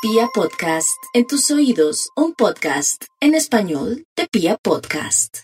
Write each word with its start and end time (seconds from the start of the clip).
Pia 0.00 0.28
Podcast, 0.32 1.02
en 1.12 1.26
tus 1.26 1.50
oídos, 1.50 2.10
un 2.14 2.32
podcast 2.32 3.02
en 3.20 3.34
español 3.34 4.04
de 4.16 4.28
Pia 4.30 4.56
Podcast. 4.62 5.38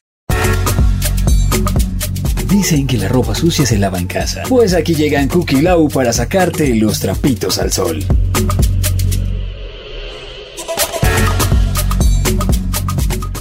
Dicen 2.46 2.86
que 2.86 2.96
la 2.96 3.08
ropa 3.08 3.34
sucia 3.34 3.66
se 3.66 3.76
lava 3.76 3.98
en 3.98 4.06
casa. 4.06 4.44
Pues 4.48 4.72
aquí 4.72 4.94
llegan 4.94 5.26
Cookie 5.26 5.60
Lau 5.60 5.88
para 5.88 6.12
sacarte 6.12 6.72
los 6.76 7.00
trapitos 7.00 7.58
al 7.58 7.72
sol. 7.72 8.04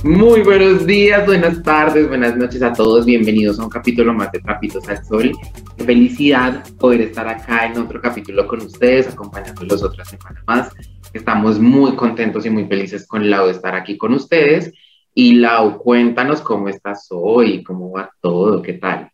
Muy 0.03 0.41
buenos 0.41 0.85
días, 0.87 1.23
buenas 1.27 1.61
tardes, 1.61 2.07
buenas 2.07 2.35
noches 2.35 2.63
a 2.63 2.73
todos. 2.73 3.05
Bienvenidos 3.05 3.59
a 3.59 3.65
un 3.65 3.69
capítulo 3.69 4.15
más 4.15 4.31
de 4.31 4.39
Trapitos 4.39 4.89
al 4.89 5.05
Sol. 5.05 5.31
Qué 5.77 5.83
felicidad 5.83 6.67
poder 6.79 7.01
estar 7.01 7.27
acá 7.27 7.67
en 7.67 7.77
otro 7.77 8.01
capítulo 8.01 8.47
con 8.47 8.63
ustedes, 8.63 9.07
acompañándolos 9.09 9.83
otra 9.83 10.03
semana 10.03 10.43
más. 10.47 10.71
Estamos 11.13 11.59
muy 11.59 11.95
contentos 11.95 12.43
y 12.47 12.49
muy 12.49 12.65
felices 12.65 13.07
con 13.07 13.29
Lau 13.29 13.45
de 13.45 13.51
estar 13.51 13.75
aquí 13.75 13.97
con 13.97 14.13
ustedes. 14.13 14.73
Y 15.13 15.35
Lau, 15.35 15.77
cuéntanos 15.77 16.41
cómo 16.41 16.69
estás 16.69 17.07
hoy, 17.11 17.63
cómo 17.63 17.91
va 17.91 18.09
todo, 18.19 18.63
qué 18.63 18.73
tal. 18.73 19.11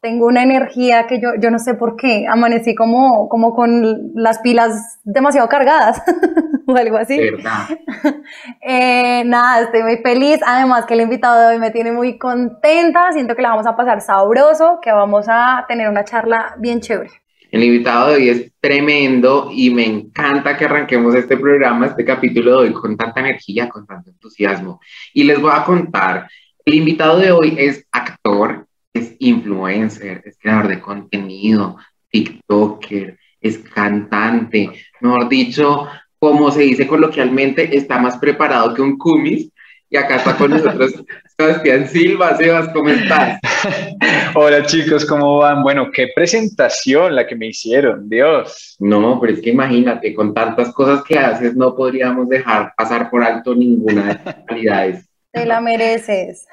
Tengo 0.00 0.26
una 0.26 0.42
energía 0.42 1.06
que 1.06 1.20
yo, 1.20 1.30
yo 1.40 1.50
no 1.52 1.60
sé 1.60 1.74
por 1.74 1.94
qué, 1.96 2.26
amanecí 2.28 2.74
como, 2.74 3.28
como 3.28 3.54
con 3.54 4.12
las 4.14 4.40
pilas 4.40 5.00
demasiado 5.04 5.48
cargadas 5.48 6.02
o 6.66 6.76
algo 6.76 6.96
así. 6.96 7.18
¿Verdad? 7.18 7.68
Eh, 8.60 9.22
nada, 9.24 9.62
estoy 9.62 9.84
muy 9.84 9.98
feliz. 9.98 10.40
Además 10.44 10.86
que 10.86 10.94
el 10.94 11.02
invitado 11.02 11.40
de 11.40 11.46
hoy 11.54 11.58
me 11.60 11.70
tiene 11.70 11.92
muy 11.92 12.18
contenta. 12.18 13.12
Siento 13.12 13.36
que 13.36 13.42
la 13.42 13.50
vamos 13.50 13.66
a 13.66 13.76
pasar 13.76 14.00
sabroso, 14.00 14.80
que 14.82 14.90
vamos 14.90 15.26
a 15.28 15.64
tener 15.68 15.88
una 15.88 16.04
charla 16.04 16.56
bien 16.58 16.80
chévere. 16.80 17.10
El 17.56 17.64
invitado 17.64 18.10
de 18.10 18.16
hoy 18.16 18.28
es 18.28 18.52
tremendo 18.60 19.48
y 19.50 19.70
me 19.70 19.86
encanta 19.86 20.58
que 20.58 20.66
arranquemos 20.66 21.14
este 21.14 21.38
programa, 21.38 21.86
este 21.86 22.04
capítulo 22.04 22.50
de 22.50 22.68
hoy 22.68 22.72
con 22.74 22.98
tanta 22.98 23.20
energía, 23.20 23.66
con 23.66 23.86
tanto 23.86 24.10
entusiasmo. 24.10 24.78
Y 25.14 25.24
les 25.24 25.40
voy 25.40 25.52
a 25.54 25.64
contar, 25.64 26.28
el 26.66 26.74
invitado 26.74 27.18
de 27.18 27.32
hoy 27.32 27.54
es 27.56 27.86
actor, 27.90 28.66
es 28.92 29.16
influencer, 29.20 30.20
es 30.26 30.36
creador 30.38 30.68
de 30.68 30.80
contenido, 30.82 31.78
TikToker, 32.10 33.18
es 33.40 33.56
cantante, 33.56 34.72
mejor 35.00 35.26
dicho, 35.26 35.88
como 36.18 36.50
se 36.50 36.60
dice 36.60 36.86
coloquialmente, 36.86 37.74
está 37.74 37.98
más 37.98 38.18
preparado 38.18 38.74
que 38.74 38.82
un 38.82 38.98
cumis. 38.98 39.50
Y 39.88 39.96
acá 39.96 40.16
está 40.16 40.36
con 40.36 40.50
nosotros 40.50 40.92
Sebastián 41.46 41.86
Silva. 41.88 42.34
Sebas, 42.36 42.68
¿cómo 42.72 42.88
estás? 42.88 43.38
Hola 44.34 44.64
chicos, 44.64 45.04
¿cómo 45.04 45.38
van? 45.38 45.62
Bueno, 45.62 45.90
qué 45.92 46.08
presentación 46.14 47.14
la 47.14 47.26
que 47.26 47.36
me 47.36 47.48
hicieron, 47.48 48.08
Dios. 48.08 48.76
No, 48.80 49.20
pero 49.20 49.34
es 49.34 49.42
que 49.42 49.50
imagínate, 49.50 50.14
con 50.14 50.32
tantas 50.32 50.72
cosas 50.72 51.04
que 51.04 51.18
haces, 51.18 51.54
no 51.54 51.74
podríamos 51.76 52.28
dejar 52.30 52.72
pasar 52.76 53.10
por 53.10 53.22
alto 53.22 53.54
ninguna 53.54 54.02
de 54.06 54.20
las 54.24 54.34
cualidades. 54.48 55.08
Te 55.30 55.44
la 55.44 55.60
mereces. 55.60 56.46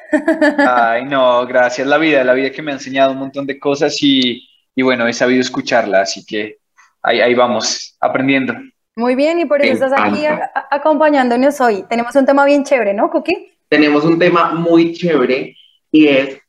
Ay, 0.58 1.06
no, 1.06 1.46
gracias. 1.48 1.88
La 1.88 1.98
vida, 1.98 2.22
la 2.26 2.34
vida 2.34 2.50
que 2.52 2.62
me 2.62 2.72
ha 2.72 2.76
enseñado 2.76 3.14
un 3.14 3.20
montón 3.20 3.46
de 3.48 3.58
cosas 3.58 3.96
y, 4.02 4.46
y 4.76 4.82
bueno, 4.82 5.08
he 5.08 5.14
sabido 5.14 5.40
escucharla, 5.40 6.02
así 6.02 6.26
que 6.26 6.58
ahí, 7.02 7.22
ahí 7.22 7.34
vamos, 7.34 7.96
aprendiendo. 8.02 8.54
Muy 8.98 9.16
bien, 9.16 9.40
y 9.40 9.46
por 9.46 9.62
eso 9.64 9.86
estás 9.86 9.94
aquí 9.94 10.26
encanta. 10.26 10.52
a- 10.54 10.60
a- 10.60 10.76
acompañándonos 10.76 11.62
hoy. 11.62 11.86
Tenemos 11.90 12.14
un 12.16 12.26
tema 12.26 12.44
bien 12.44 12.66
chévere, 12.66 12.94
¿no, 12.94 13.10
Cookie? 13.10 13.53
Tenemos 13.74 14.06
un 14.06 14.20
tema 14.20 14.52
muy 14.54 14.94
chévere 14.94 15.58
y 15.90 16.08
es 16.08 16.40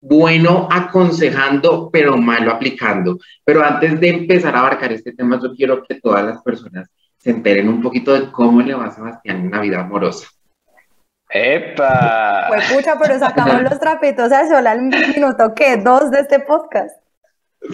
bueno 0.00 0.66
aconsejando, 0.68 1.88
pero 1.88 2.16
malo 2.16 2.50
aplicando. 2.50 3.16
Pero 3.44 3.62
antes 3.62 4.00
de 4.00 4.08
empezar 4.08 4.56
a 4.56 4.58
abarcar 4.58 4.90
este 4.90 5.12
tema, 5.12 5.38
yo 5.40 5.54
quiero 5.54 5.84
que 5.84 6.00
todas 6.00 6.24
las 6.24 6.42
personas 6.42 6.88
se 7.16 7.30
enteren 7.30 7.68
un 7.68 7.80
poquito 7.80 8.12
de 8.12 8.32
cómo 8.32 8.60
le 8.60 8.74
va 8.74 8.86
a 8.86 8.90
Sebastián 8.90 9.36
en 9.36 9.46
una 9.46 9.60
vida 9.60 9.82
amorosa. 9.82 10.26
¡Epa! 11.30 12.46
Pues 12.48 12.72
pucha, 12.72 12.98
pero 13.00 13.20
sacamos 13.20 13.62
los 13.62 13.78
trapitos 13.78 14.32
al 14.32 14.48
sol 14.48 14.66
al 14.66 14.82
minuto, 14.82 15.54
¿qué? 15.54 15.76
Dos 15.76 16.10
de 16.10 16.22
este 16.22 16.40
podcast. 16.40 17.00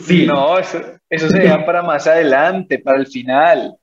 Sí, 0.04 0.26
No, 0.26 0.58
eso, 0.58 0.78
eso 1.08 1.30
se 1.30 1.38
deja 1.38 1.64
para 1.64 1.82
más 1.82 2.06
adelante, 2.06 2.80
para 2.80 2.98
el 2.98 3.06
final. 3.06 3.78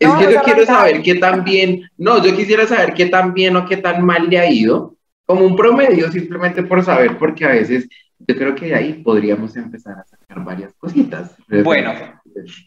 Es 0.00 0.08
No, 0.08 0.18
que 0.18 0.32
yo 0.32 0.42
quiero 0.42 0.64
saber 0.64 1.02
qué 1.02 1.14
tan 1.16 1.44
bien, 1.44 1.88
no, 1.98 2.24
yo 2.24 2.34
quisiera 2.34 2.66
saber 2.66 2.94
qué 2.94 3.06
tan 3.06 3.34
bien 3.34 3.54
o 3.54 3.68
qué 3.68 3.76
tan 3.76 4.04
mal 4.04 4.28
le 4.28 4.38
ha 4.38 4.50
ido, 4.50 4.96
como 5.26 5.44
un 5.44 5.54
promedio, 5.54 6.10
simplemente 6.10 6.62
por 6.62 6.82
saber, 6.82 7.18
porque 7.18 7.44
a 7.44 7.50
veces 7.50 7.86
yo 8.18 8.34
creo 8.34 8.54
que 8.54 8.66
de 8.66 8.74
ahí 8.74 8.94
podríamos 8.94 9.56
empezar 9.56 9.98
a 9.98 10.04
sacar 10.04 10.42
varias 10.44 10.74
cositas. 10.74 11.36
Bueno. 11.62 11.92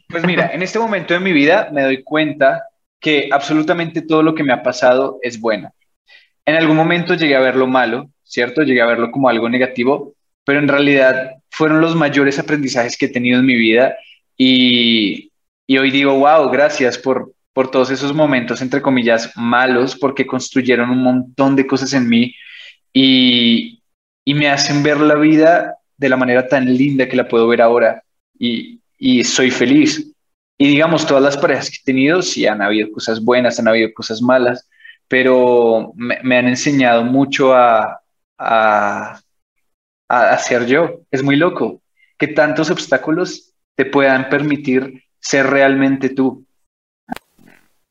Pues 0.09 0.25
mira, 0.25 0.51
en 0.53 0.61
este 0.61 0.79
momento 0.79 1.13
de 1.13 1.19
mi 1.19 1.31
vida 1.31 1.69
me 1.73 1.83
doy 1.83 2.03
cuenta 2.03 2.63
que 2.99 3.29
absolutamente 3.31 4.01
todo 4.01 4.23
lo 4.23 4.35
que 4.35 4.43
me 4.43 4.53
ha 4.53 4.63
pasado 4.63 5.19
es 5.21 5.39
bueno. 5.39 5.73
En 6.45 6.55
algún 6.55 6.75
momento 6.75 7.15
llegué 7.15 7.35
a 7.35 7.39
verlo 7.39 7.67
malo, 7.67 8.09
¿cierto? 8.23 8.63
Llegué 8.63 8.81
a 8.81 8.85
verlo 8.85 9.11
como 9.11 9.29
algo 9.29 9.49
negativo, 9.49 10.13
pero 10.45 10.59
en 10.59 10.67
realidad 10.67 11.31
fueron 11.49 11.81
los 11.81 11.95
mayores 11.95 12.39
aprendizajes 12.39 12.97
que 12.97 13.05
he 13.05 13.09
tenido 13.09 13.39
en 13.39 13.45
mi 13.45 13.55
vida 13.55 13.95
y, 14.37 15.31
y 15.67 15.77
hoy 15.77 15.91
digo, 15.91 16.17
wow, 16.17 16.49
gracias 16.49 16.97
por, 16.97 17.33
por 17.53 17.71
todos 17.71 17.89
esos 17.91 18.13
momentos, 18.13 18.61
entre 18.61 18.81
comillas, 18.81 19.31
malos, 19.35 19.95
porque 19.95 20.25
construyeron 20.27 20.89
un 20.89 21.03
montón 21.03 21.55
de 21.55 21.67
cosas 21.67 21.93
en 21.93 22.09
mí 22.09 22.35
y, 22.91 23.81
y 24.25 24.33
me 24.33 24.49
hacen 24.49 24.83
ver 24.83 24.99
la 24.99 25.15
vida 25.15 25.77
de 25.97 26.09
la 26.09 26.17
manera 26.17 26.47
tan 26.47 26.65
linda 26.65 27.07
que 27.07 27.15
la 27.15 27.27
puedo 27.27 27.47
ver 27.47 27.61
ahora 27.61 28.03
y, 28.37 28.81
y 28.97 29.23
soy 29.23 29.51
feliz. 29.51 30.11
Y 30.57 30.67
digamos, 30.67 31.05
todas 31.07 31.23
las 31.23 31.37
parejas 31.37 31.69
que 31.69 31.77
he 31.81 31.85
tenido, 31.85 32.21
sí 32.21 32.45
han 32.45 32.61
habido 32.61 32.91
cosas 32.91 33.23
buenas, 33.23 33.59
han 33.59 33.67
habido 33.67 33.93
cosas 33.93 34.21
malas, 34.21 34.69
pero 35.07 35.93
me, 35.95 36.37
han 36.37 36.47
enseñado 36.47 37.03
mucho 37.03 37.53
a, 37.53 37.99
a, 38.37 39.19
a, 40.09 40.29
a 40.29 40.37
ser 40.37 40.65
yo. 40.65 41.01
Es 41.11 41.23
muy 41.23 41.35
loco 41.35 41.81
que 42.17 42.27
tantos 42.27 42.69
obstáculos 42.69 43.53
te 43.75 43.85
puedan 43.85 44.29
permitir 44.29 45.02
ser 45.23 45.47
realmente 45.47 46.09
tú. 46.09 46.45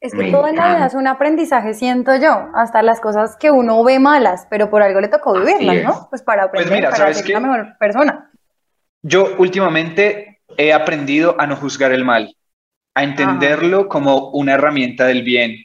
Es 0.01 0.15
Me 0.15 0.27
que 0.27 0.33
todo 0.33 0.49
en 0.49 0.57
la 0.57 0.75
vida 0.75 0.87
es 0.87 0.95
un 0.95 1.07
aprendizaje, 1.07 1.75
siento 1.75 2.17
yo, 2.17 2.49
hasta 2.55 2.83
las 2.83 3.01
cosas 3.01 3.37
que 3.37 3.51
uno 3.51 3.83
ve 3.85 3.99
malas, 4.01 4.47
pero 4.51 4.69
por 4.69 4.83
algo 4.83 5.01
le 5.01 5.09
tocó 5.09 5.33
vivirlas. 5.35 5.85
¿no? 5.85 6.07
Pues 6.11 6.23
para 6.23 6.51
Pues 6.51 6.63
aprender, 6.67 6.73
mira, 6.79 6.91
para 6.91 6.97
¿sabes 7.03 7.17
ser 7.19 7.27
qué? 7.27 7.37
una 7.37 7.49
mejor 7.49 7.79
persona. 7.79 8.31
Yo 9.03 9.37
últimamente 9.39 10.41
he 10.57 10.73
aprendido 10.73 11.37
a 11.39 11.47
no 11.47 11.57
juzgar 11.57 11.93
el 11.93 12.05
mal, 12.05 12.35
a 12.95 13.05
entenderlo 13.05 13.89
como 13.89 14.31
una 14.31 14.55
herramienta 14.55 15.07
del 15.07 15.23
bien 15.23 15.57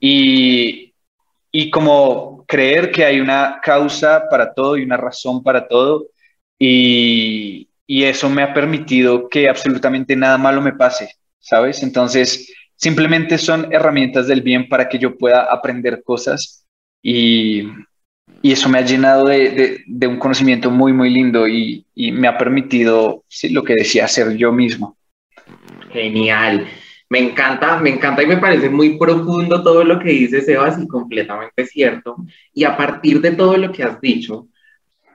y, 0.00 0.94
y 1.52 1.70
como 1.70 2.44
creer 2.46 2.90
que 2.90 3.04
hay 3.04 3.20
una 3.20 3.60
causa 3.62 4.24
para 4.30 4.54
todo 4.54 4.76
y 4.78 4.82
una 4.82 4.96
razón 4.96 5.42
para 5.42 5.68
todo 5.68 6.06
y, 6.58 7.67
y 7.88 8.04
eso 8.04 8.30
me 8.30 8.42
ha 8.44 8.54
permitido 8.54 9.30
que 9.30 9.50
absolutamente 9.50 10.16
nada 10.16 10.38
malo 10.38 10.62
me 10.62 10.74
pase, 10.74 11.14
¿sabes? 11.40 11.82
Entonces, 11.84 12.52
simplemente 12.76 13.38
son 13.38 13.72
herramientas 13.74 14.28
del 14.28 14.42
bien 14.42 14.68
para 14.70 14.88
que 14.90 15.00
yo 15.00 15.18
pueda 15.18 15.44
aprender 15.52 16.04
cosas 16.04 16.66
y, 17.02 17.64
y 18.42 18.52
eso 18.52 18.68
me 18.68 18.78
ha 18.78 18.82
llenado 18.82 19.26
de, 19.28 19.84
de- 19.86 20.06
un 20.08 20.18
conocimiento 20.18 20.70
muy, 20.70 20.92
muy 20.92 21.10
lindo 21.10 21.48
y, 21.48 21.86
y 21.94 22.12
me 22.12 22.28
ha 22.28 22.38
permitido, 22.38 23.24
sí, 23.28 23.50
lo 23.50 23.64
que 23.64 23.74
decía, 23.74 24.08
ser 24.08 24.36
yo 24.36 24.52
mismo. 24.52 24.98
Genial. 25.92 26.66
Me 27.10 27.20
encanta, 27.20 27.78
me 27.80 27.90
encanta 27.90 28.22
y 28.22 28.26
me 28.26 28.36
parece 28.36 28.68
muy 28.68 28.98
profundo 28.98 29.62
todo 29.62 29.82
lo 29.84 29.98
que 29.98 30.10
dice 30.10 30.42
Sebas 30.42 30.78
y 30.82 30.86
completamente 30.86 31.66
cierto. 31.66 32.16
Y 32.52 32.64
a 32.64 32.76
partir 32.76 33.20
de 33.22 33.32
todo 33.32 33.56
lo 33.56 33.72
que 33.72 33.82
has 33.82 34.00
dicho, 34.00 34.48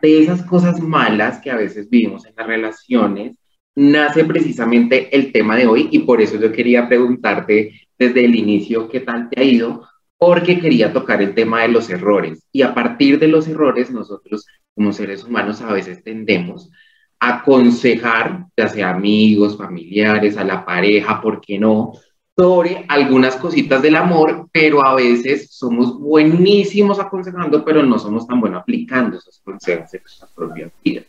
de 0.03 0.21
esas 0.21 0.43
cosas 0.43 0.81
malas 0.81 1.39
que 1.39 1.49
a 1.49 1.55
veces 1.55 1.89
vivimos 1.89 2.25
en 2.25 2.33
las 2.35 2.45
relaciones, 2.45 3.37
nace 3.73 4.25
precisamente 4.25 5.15
el 5.15 5.31
tema 5.31 5.55
de 5.55 5.65
hoy 5.65 5.87
y 5.91 5.99
por 5.99 6.21
eso 6.21 6.37
yo 6.37 6.51
quería 6.51 6.89
preguntarte 6.89 7.87
desde 7.97 8.25
el 8.25 8.35
inicio 8.35 8.89
qué 8.89 8.99
tal 8.99 9.29
te 9.29 9.39
ha 9.39 9.43
ido, 9.45 9.87
porque 10.17 10.59
quería 10.59 10.91
tocar 10.91 11.21
el 11.21 11.33
tema 11.33 11.61
de 11.61 11.69
los 11.69 11.89
errores. 11.89 12.45
Y 12.51 12.63
a 12.63 12.73
partir 12.73 13.17
de 13.17 13.29
los 13.29 13.47
errores, 13.47 13.91
nosotros 13.91 14.45
como 14.75 14.91
seres 14.91 15.23
humanos 15.23 15.61
a 15.61 15.71
veces 15.71 16.03
tendemos 16.03 16.69
a 17.21 17.37
aconsejar, 17.37 18.47
ya 18.57 18.67
sea 18.67 18.89
amigos, 18.89 19.57
familiares, 19.57 20.35
a 20.35 20.43
la 20.43 20.65
pareja, 20.65 21.21
¿por 21.21 21.39
qué 21.39 21.57
no? 21.57 21.93
Sobre 22.35 22.83
algunas 22.87 23.35
cositas 23.35 23.81
del 23.83 23.95
amor, 23.95 24.47
pero 24.51 24.83
a 24.83 24.95
veces 24.95 25.51
somos 25.51 25.99
buenísimos 25.99 26.99
aconsejando, 26.99 27.63
pero 27.63 27.83
no 27.83 27.99
somos 27.99 28.25
tan 28.25 28.41
buenos 28.41 28.61
aplicando 28.61 29.17
esos 29.17 29.39
consejos 29.39 29.93
en 29.93 30.01
nuestras 30.01 30.31
propias 30.31 30.71
vidas. 30.83 31.05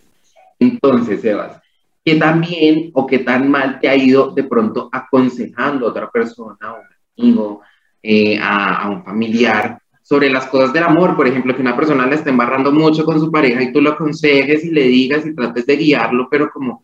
Entonces, 0.59 1.23
Sebas, 1.23 1.63
¿qué 2.05 2.17
tan 2.17 2.43
bien 2.43 2.91
o 2.93 3.07
qué 3.07 3.21
tan 3.21 3.51
mal 3.51 3.81
te 3.81 3.89
ha 3.89 3.97
ido 3.97 4.33
de 4.33 4.45
pronto 4.45 4.91
aconsejando 4.93 5.87
a 5.87 5.91
otra 5.91 6.11
persona, 6.11 6.59
a 6.61 6.73
un 6.75 6.87
amigo, 7.17 7.61
eh, 8.03 8.39
a, 8.39 8.83
a 8.83 8.91
un 8.91 9.03
familiar 9.03 9.81
sobre 10.03 10.29
las 10.29 10.47
cosas 10.47 10.75
del 10.75 10.83
amor? 10.83 11.17
Por 11.17 11.27
ejemplo, 11.27 11.55
que 11.55 11.63
una 11.63 11.75
persona 11.75 12.07
le 12.07 12.17
esté 12.17 12.29
embarrando 12.29 12.71
mucho 12.71 13.05
con 13.07 13.19
su 13.19 13.33
pareja 13.33 13.63
y 13.63 13.73
tú 13.73 13.81
lo 13.81 13.93
aconsejes 13.93 14.63
y 14.65 14.71
le 14.71 14.83
digas 14.83 15.25
y 15.25 15.35
trates 15.35 15.65
de 15.65 15.77
guiarlo, 15.77 16.29
pero 16.31 16.51
como 16.53 16.83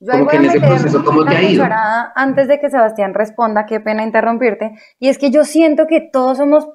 como 0.00 0.26
que 0.26 0.36
en 0.36 0.44
ese 0.44 0.60
proceso, 0.60 1.04
¿cómo 1.04 1.24
te 1.24 1.36
ha 1.36 1.42
ido? 1.42 1.64
Antes 2.14 2.48
de 2.48 2.60
que 2.60 2.70
Sebastián 2.70 3.14
responda, 3.14 3.66
qué 3.66 3.80
pena 3.80 4.02
interrumpirte, 4.02 4.72
y 4.98 5.08
es 5.08 5.18
que 5.18 5.30
yo 5.30 5.44
siento 5.44 5.86
que 5.86 6.00
todos 6.00 6.38
somos 6.38 6.68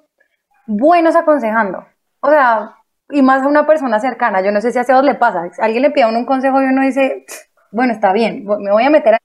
buenos 0.65 1.15
aconsejando. 1.15 1.85
O 2.21 2.29
sea, 2.29 2.75
y 3.11 3.21
más 3.21 3.43
a 3.43 3.47
una 3.47 3.67
persona 3.67 3.99
cercana. 3.99 4.41
Yo 4.43 4.51
no 4.51 4.61
sé 4.61 4.71
si 4.71 4.79
a 4.79 4.83
Sebas 4.83 5.03
le 5.03 5.15
pasa. 5.15 5.49
alguien 5.59 5.83
le 5.83 5.91
pide 5.91 6.03
a 6.03 6.07
uno 6.07 6.19
un 6.19 6.25
consejo 6.25 6.61
y 6.61 6.65
uno 6.65 6.83
dice, 6.83 7.25
bueno, 7.71 7.93
está 7.93 8.13
bien, 8.13 8.45
me 8.45 8.71
voy 8.71 8.83
a 8.83 8.89
meter 8.89 9.15
a... 9.15 9.17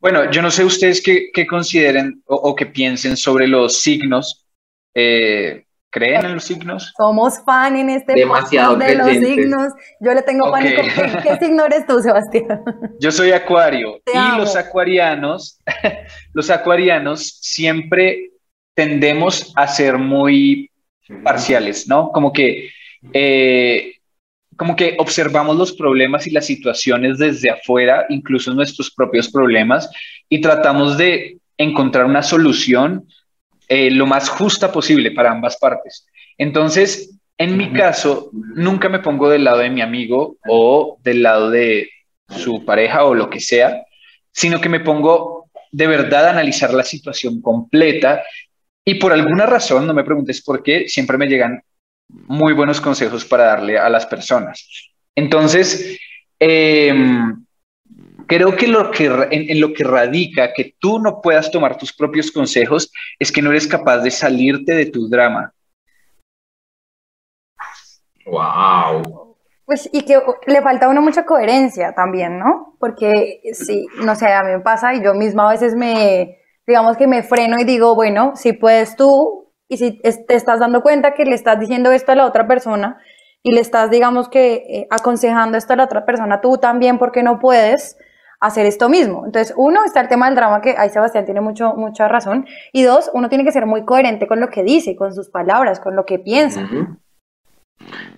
Bueno, 0.00 0.30
yo 0.30 0.42
no 0.42 0.50
sé 0.50 0.64
ustedes 0.64 1.02
qué, 1.02 1.46
consideren 1.46 2.22
o, 2.26 2.54
qué 2.54 2.66
piensen 2.66 3.16
sobre 3.16 3.48
los 3.48 3.80
signos. 3.80 4.46
Eh, 4.94 5.64
¿Creen 5.94 6.24
en 6.26 6.34
los 6.34 6.42
signos? 6.42 6.92
Somos 6.96 7.34
fan 7.46 7.76
en 7.76 7.88
este 7.88 8.14
Demasiado 8.14 8.74
de 8.74 8.96
los 8.96 9.10
signos. 9.10 9.72
Yo 10.00 10.12
le 10.12 10.22
tengo 10.22 10.50
pánico. 10.50 10.82
¿Qué, 11.22 11.36
signo 11.40 11.66
eres 11.66 11.86
tú, 11.86 12.00
Sebastián? 12.00 12.64
Yo 12.98 13.12
soy 13.12 13.30
acuario. 13.30 14.00
y 14.12 14.36
los 14.36 14.56
acuarianos, 14.56 15.60
los 16.32 16.50
acuarianos 16.50 17.38
siempre 17.40 18.32
tendemos 18.74 19.52
a 19.54 19.68
ser 19.68 19.96
muy 19.96 20.68
parciales, 21.22 21.86
¿no? 21.86 22.10
Como 22.10 22.32
que, 22.32 22.70
eh, 23.12 23.92
como 24.56 24.74
que 24.74 24.96
observamos 24.98 25.56
los 25.56 25.74
problemas 25.74 26.26
y 26.26 26.32
las 26.32 26.46
situaciones 26.46 27.18
desde 27.18 27.50
afuera, 27.50 28.04
incluso 28.08 28.52
nuestros 28.52 28.90
propios 28.90 29.30
problemas, 29.30 29.88
y 30.28 30.40
tratamos 30.40 30.98
de 30.98 31.38
encontrar 31.56 32.06
una 32.06 32.24
solución 32.24 33.06
eh, 33.68 33.90
lo 33.90 34.06
más 34.06 34.28
justa 34.28 34.72
posible 34.72 35.10
para 35.10 35.32
ambas 35.32 35.56
partes. 35.56 36.06
Entonces, 36.38 37.18
en 37.38 37.56
mi 37.56 37.72
caso, 37.72 38.30
nunca 38.32 38.88
me 38.88 39.00
pongo 39.00 39.28
del 39.28 39.44
lado 39.44 39.58
de 39.58 39.70
mi 39.70 39.80
amigo 39.80 40.36
o 40.48 40.98
del 41.02 41.22
lado 41.22 41.50
de 41.50 41.88
su 42.28 42.64
pareja 42.64 43.04
o 43.04 43.14
lo 43.14 43.28
que 43.28 43.40
sea, 43.40 43.84
sino 44.30 44.60
que 44.60 44.68
me 44.68 44.80
pongo 44.80 45.50
de 45.72 45.86
verdad 45.86 46.26
a 46.26 46.30
analizar 46.30 46.72
la 46.72 46.84
situación 46.84 47.40
completa 47.40 48.22
y 48.84 48.94
por 48.96 49.12
alguna 49.12 49.46
razón, 49.46 49.86
no 49.86 49.94
me 49.94 50.04
preguntes 50.04 50.42
por 50.42 50.62
qué, 50.62 50.88
siempre 50.88 51.16
me 51.16 51.26
llegan 51.26 51.62
muy 52.08 52.52
buenos 52.52 52.80
consejos 52.80 53.24
para 53.24 53.44
darle 53.44 53.78
a 53.78 53.88
las 53.88 54.04
personas. 54.06 54.92
Entonces, 55.14 55.98
em, 56.38 57.43
creo 58.26 58.56
que, 58.56 58.66
lo 58.68 58.90
que 58.90 59.06
en, 59.30 59.60
lo 59.60 59.72
que 59.72 59.84
radica 59.84 60.52
que 60.52 60.74
tú 60.78 60.98
no 60.98 61.20
puedas 61.20 61.50
tomar 61.50 61.76
tus 61.76 61.92
propios 61.92 62.30
consejos 62.30 62.92
es 63.18 63.30
que 63.30 63.42
no 63.42 63.50
eres 63.50 63.66
capaz 63.66 63.98
de 63.98 64.10
salirte 64.10 64.74
de 64.74 64.86
tu 64.86 65.08
drama. 65.08 65.52
Wow. 68.26 69.36
Pues 69.66 69.88
y 69.92 70.02
que 70.02 70.20
le 70.46 70.62
falta 70.62 70.86
a 70.86 70.88
uno 70.90 71.00
mucha 71.00 71.24
coherencia 71.24 71.94
también, 71.94 72.38
¿no? 72.38 72.76
Porque 72.78 73.40
sí, 73.52 73.86
no 74.04 74.14
sé, 74.14 74.26
a 74.32 74.42
mí 74.42 74.52
me 74.52 74.60
pasa 74.60 74.94
y 74.94 75.02
yo 75.02 75.14
misma 75.14 75.48
a 75.48 75.52
veces 75.52 75.74
me, 75.74 76.38
digamos 76.66 76.96
que 76.96 77.06
me 77.06 77.22
freno 77.22 77.58
y 77.58 77.64
digo, 77.64 77.94
bueno, 77.94 78.32
si 78.36 78.52
puedes 78.52 78.96
tú 78.96 79.52
y 79.68 79.78
si 79.78 80.00
te 80.00 80.34
estás 80.34 80.60
dando 80.60 80.82
cuenta 80.82 81.14
que 81.14 81.24
le 81.24 81.34
estás 81.34 81.58
diciendo 81.58 81.92
esto 81.92 82.12
a 82.12 82.14
la 82.14 82.26
otra 82.26 82.46
persona 82.46 82.98
y 83.42 83.52
le 83.52 83.60
estás, 83.60 83.90
digamos 83.90 84.28
que, 84.28 84.54
eh, 84.54 84.86
aconsejando 84.90 85.58
esto 85.58 85.74
a 85.74 85.76
la 85.76 85.84
otra 85.84 86.04
persona, 86.06 86.40
tú 86.40 86.58
también, 86.58 86.98
porque 86.98 87.22
no 87.22 87.38
puedes 87.38 87.96
hacer 88.46 88.66
esto 88.66 88.88
mismo? 88.88 89.24
Entonces, 89.26 89.54
uno, 89.56 89.84
está 89.84 90.00
el 90.00 90.08
tema 90.08 90.26
del 90.26 90.34
drama, 90.34 90.60
que 90.60 90.74
ahí 90.76 90.90
Sebastián 90.90 91.24
tiene 91.24 91.40
mucho, 91.40 91.74
mucha 91.74 92.08
razón, 92.08 92.46
y 92.72 92.82
dos, 92.82 93.10
uno 93.14 93.28
tiene 93.28 93.44
que 93.44 93.52
ser 93.52 93.66
muy 93.66 93.84
coherente 93.84 94.26
con 94.26 94.40
lo 94.40 94.48
que 94.48 94.62
dice, 94.62 94.96
con 94.96 95.14
sus 95.14 95.30
palabras, 95.30 95.80
con 95.80 95.96
lo 95.96 96.04
que 96.04 96.18
piensa. 96.18 96.68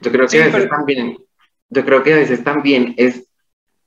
Yo 0.03 0.13
creo 0.13 0.27
que 0.27 0.43
a 0.43 0.47
veces 0.47 0.69
también, 0.69 1.17
yo 1.71 1.85
creo 1.85 2.03
que 2.03 2.13
a 2.13 2.17
veces 2.17 2.45
también 2.45 2.95
es 2.97 3.29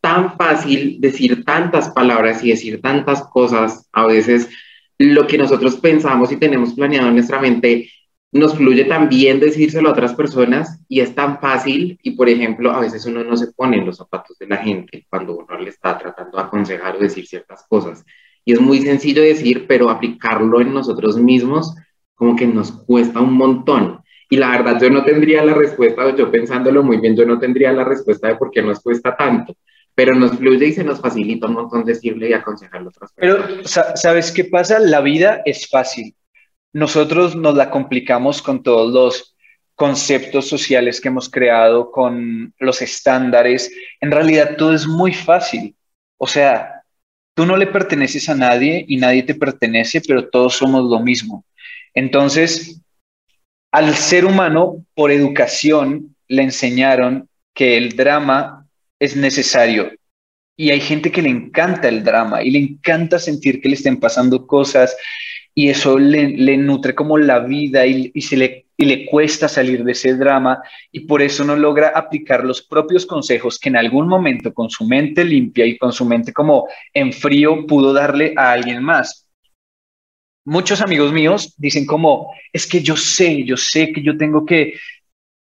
tan 0.01 0.37
fácil 0.37 0.97
decir 0.99 1.43
tantas 1.43 1.89
palabras 1.89 2.43
y 2.43 2.49
decir 2.49 2.81
tantas 2.81 3.23
cosas, 3.23 3.87
a 3.91 4.05
veces 4.05 4.49
lo 4.97 5.27
que 5.27 5.37
nosotros 5.37 5.77
pensamos 5.77 6.31
y 6.31 6.37
tenemos 6.37 6.73
planeado 6.73 7.07
en 7.07 7.15
nuestra 7.15 7.39
mente 7.39 7.89
nos 8.31 8.55
fluye 8.55 8.85
también 8.85 9.39
decírselo 9.39 9.89
a 9.89 9.93
otras 9.93 10.13
personas 10.13 10.79
y 10.87 10.99
es 10.99 11.15
tan 11.15 11.39
fácil 11.39 11.99
y 12.03 12.11
por 12.11 12.29
ejemplo 12.29 12.71
a 12.71 12.79
veces 12.79 13.05
uno 13.05 13.23
no 13.23 13.35
se 13.35 13.51
pone 13.53 13.77
en 13.77 13.85
los 13.85 13.97
zapatos 13.97 14.37
de 14.37 14.47
la 14.47 14.57
gente 14.57 15.05
cuando 15.09 15.37
uno 15.37 15.59
le 15.59 15.69
está 15.69 15.97
tratando 15.97 16.37
de 16.37 16.43
aconsejar 16.43 16.95
o 16.95 16.99
decir 16.99 17.25
ciertas 17.25 17.65
cosas 17.67 18.05
y 18.45 18.53
es 18.53 18.61
muy 18.61 18.81
sencillo 18.81 19.23
decir 19.23 19.65
pero 19.67 19.89
aplicarlo 19.89 20.61
en 20.61 20.73
nosotros 20.73 21.17
mismos 21.17 21.75
como 22.13 22.35
que 22.35 22.45
nos 22.45 22.71
cuesta 22.71 23.19
un 23.19 23.33
montón 23.33 24.01
y 24.29 24.37
la 24.37 24.51
verdad 24.51 24.79
yo 24.79 24.91
no 24.91 25.03
tendría 25.03 25.43
la 25.43 25.55
respuesta 25.55 26.15
yo 26.15 26.29
pensándolo 26.29 26.83
muy 26.83 26.97
bien 26.97 27.15
yo 27.15 27.25
no 27.25 27.39
tendría 27.39 27.73
la 27.73 27.83
respuesta 27.83 28.27
de 28.27 28.35
por 28.35 28.51
qué 28.51 28.61
nos 28.61 28.79
cuesta 28.79 29.17
tanto 29.17 29.55
pero 29.95 30.15
nos 30.15 30.37
fluye 30.37 30.67
y 30.67 30.73
se 30.73 30.83
nos 30.83 31.01
facilita 31.01 31.47
un 31.47 31.55
montón 31.55 31.83
decirle 31.83 32.29
y 32.29 32.33
aconsejarle 32.33 32.85
a 32.85 32.89
otras 32.89 33.11
personas. 33.11 33.47
Pero, 33.51 33.95
¿sabes 33.97 34.31
qué 34.31 34.45
pasa? 34.45 34.79
La 34.79 35.01
vida 35.01 35.41
es 35.43 35.67
fácil. 35.67 36.15
Nosotros 36.73 37.35
nos 37.35 37.55
la 37.55 37.71
complicamos 37.71 38.41
con 38.41 38.61
todos 38.63 38.93
los 38.93 39.35
conceptos 39.75 40.47
sociales 40.47 40.99
que 40.99 41.07
hemos 41.07 41.29
creado, 41.29 41.89
con 41.91 42.53
los 42.59 42.81
estándares. 42.81 43.71
En 44.01 44.11
realidad 44.11 44.57
todo 44.57 44.73
es 44.73 44.85
muy 44.85 45.13
fácil. 45.13 45.75
O 46.17 46.27
sea, 46.27 46.83
tú 47.33 47.45
no 47.45 47.55
le 47.55 47.67
perteneces 47.67 48.27
a 48.27 48.35
nadie 48.35 48.83
y 48.87 48.97
nadie 48.97 49.23
te 49.23 49.35
pertenece, 49.35 50.01
pero 50.05 50.27
todos 50.29 50.55
somos 50.55 50.83
lo 50.89 50.99
mismo. 50.99 51.45
Entonces, 51.93 52.81
al 53.71 53.95
ser 53.95 54.25
humano, 54.25 54.85
por 54.95 55.11
educación, 55.11 56.15
le 56.27 56.43
enseñaron 56.43 57.29
que 57.53 57.77
el 57.77 57.95
drama 57.95 58.67
es 58.99 59.15
necesario. 59.15 59.91
Y 60.57 60.71
hay 60.71 60.81
gente 60.81 61.11
que 61.11 61.21
le 61.21 61.29
encanta 61.29 61.87
el 61.87 62.03
drama 62.03 62.43
y 62.43 62.51
le 62.51 62.59
encanta 62.59 63.17
sentir 63.17 63.61
que 63.61 63.69
le 63.69 63.75
estén 63.75 63.97
pasando 63.97 64.45
cosas 64.45 64.95
y 65.59 65.67
eso 65.67 65.99
le, 65.99 66.55
nutre 66.55 66.95
como 66.95 67.17
la 67.17 67.39
vida 67.39 67.85
y, 67.85 68.21
se 68.21 68.37
le, 68.37 68.67
y 68.77 68.85
le 68.85 69.05
cuesta 69.05 69.49
salir 69.49 69.83
de 69.83 69.91
ese 69.91 70.15
drama 70.15 70.63
y 70.89 71.01
por 71.01 71.21
eso 71.21 71.43
no 71.43 71.53
logra 71.57 71.89
aplicar 71.89 72.45
los 72.45 72.61
propios 72.61 73.05
consejos 73.05 73.59
que 73.59 73.67
en 73.67 73.75
algún 73.75 74.07
momento 74.07 74.53
con 74.53 74.69
su 74.69 74.85
mente 74.85 75.25
limpia 75.25 75.65
y 75.65 75.77
con 75.77 75.91
su 75.91 76.05
mente 76.05 76.31
como 76.31 76.69
en 76.93 77.11
frío 77.11 77.67
pudo 77.67 77.91
darle 77.91 78.33
a 78.37 78.53
alguien 78.53 78.81
más. 78.81 79.27
Muchos 80.45 80.79
amigos 80.79 81.11
míos 81.11 81.53
dicen 81.57 81.85
como, 81.85 82.33
es 82.53 82.65
que 82.65 82.79
yo 82.81 82.95
sé, 82.95 83.43
yo 83.43 83.57
sé 83.57 83.91
que 83.91 84.01
yo 84.01 84.15
tengo 84.15 84.45
que 84.45 84.75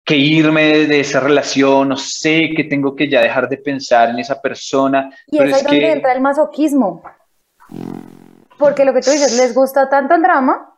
que 0.05 0.17
irme 0.17 0.89
de 0.89 0.99
esa 0.99 1.21
relación, 1.21 1.91
no 1.91 1.97
sé 1.97 2.51
que 2.57 2.65
tengo 2.65 2.97
que 2.97 3.09
ya 3.09 3.21
dejar 3.21 3.49
de 3.49 3.59
pensar 3.59 4.11
en 4.11 4.19
esa 4.19 4.43
persona. 4.43 5.11
Y 5.29 5.39
pero 5.39 5.51
es, 5.51 5.63
donde 5.63 5.93
entra 5.93 6.13
el 6.13 6.21
masoquismo. 6.21 7.05
Porque 8.59 8.85
lo 8.85 8.93
que 8.93 9.01
tú 9.01 9.11
dices, 9.11 9.37
les 9.37 9.55
gusta 9.55 9.89
tanto 9.89 10.15
el 10.15 10.23
drama, 10.23 10.75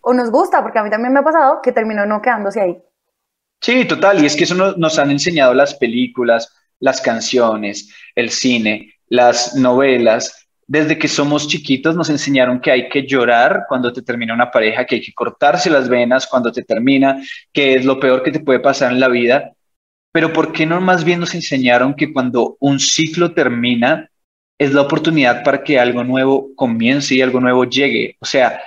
o 0.00 0.14
nos 0.14 0.30
gusta, 0.30 0.62
porque 0.62 0.78
a 0.78 0.82
mí 0.82 0.90
también 0.90 1.12
me 1.12 1.20
ha 1.20 1.24
pasado, 1.24 1.60
que 1.62 1.72
terminó 1.72 2.06
no 2.06 2.22
quedándose 2.22 2.60
ahí. 2.60 2.78
Sí, 3.60 3.84
total, 3.84 4.22
y 4.22 4.26
es 4.26 4.36
que 4.36 4.44
eso 4.44 4.54
nos 4.54 4.98
han 4.98 5.10
enseñado 5.10 5.52
las 5.52 5.74
películas, 5.74 6.54
las 6.78 7.00
canciones, 7.00 7.94
el 8.14 8.30
cine, 8.30 8.94
las 9.08 9.54
novelas, 9.54 10.40
desde 10.70 10.96
que 10.96 11.08
somos 11.08 11.48
chiquitos 11.48 11.96
nos 11.96 12.10
enseñaron 12.10 12.60
que 12.60 12.70
hay 12.70 12.88
que 12.88 13.04
llorar 13.04 13.64
cuando 13.68 13.92
te 13.92 14.02
termina 14.02 14.32
una 14.32 14.52
pareja, 14.52 14.84
que 14.86 14.94
hay 14.94 15.00
que 15.00 15.12
cortarse 15.12 15.68
las 15.68 15.88
venas 15.88 16.28
cuando 16.28 16.52
te 16.52 16.62
termina, 16.62 17.20
que 17.52 17.74
es 17.74 17.84
lo 17.84 17.98
peor 17.98 18.22
que 18.22 18.30
te 18.30 18.38
puede 18.38 18.60
pasar 18.60 18.92
en 18.92 19.00
la 19.00 19.08
vida. 19.08 19.50
Pero 20.12 20.32
¿por 20.32 20.52
qué 20.52 20.66
no 20.66 20.80
más 20.80 21.02
bien 21.02 21.18
nos 21.18 21.34
enseñaron 21.34 21.94
que 21.94 22.12
cuando 22.12 22.56
un 22.60 22.78
ciclo 22.78 23.34
termina 23.34 24.09
es 24.60 24.74
la 24.74 24.82
oportunidad 24.82 25.42
para 25.42 25.64
que 25.64 25.80
algo 25.80 26.04
nuevo 26.04 26.50
comience 26.54 27.14
y 27.14 27.22
algo 27.22 27.40
nuevo 27.40 27.64
llegue? 27.64 28.16
O 28.20 28.26
sea, 28.26 28.60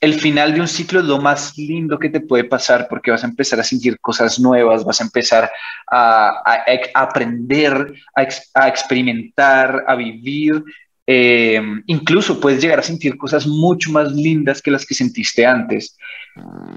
el 0.00 0.14
final 0.14 0.54
de 0.54 0.60
un 0.60 0.68
ciclo 0.68 1.00
es 1.00 1.06
lo 1.06 1.20
más 1.20 1.58
lindo 1.58 1.98
que 1.98 2.10
te 2.10 2.20
puede 2.20 2.44
pasar 2.44 2.86
porque 2.88 3.10
vas 3.10 3.24
a 3.24 3.26
empezar 3.26 3.58
a 3.58 3.64
sentir 3.64 3.98
cosas 3.98 4.38
nuevas, 4.38 4.84
vas 4.84 5.00
a 5.00 5.04
empezar 5.04 5.50
a, 5.90 6.62
aprender, 6.94 7.92
a, 8.14 8.68
experimentar, 8.68 9.84
a 9.88 9.96
vivir 9.96 10.62
eh, 11.08 11.60
incluso 11.86 12.40
puedes 12.40 12.60
llegar 12.60 12.78
a 12.80 12.82
sentir 12.82 13.16
cosas 13.16 13.46
mucho 13.46 13.90
más 13.90 14.12
lindas 14.12 14.62
que 14.62 14.70
las 14.70 14.86
que 14.86 14.94
sentiste 14.94 15.44
antes. 15.44 15.96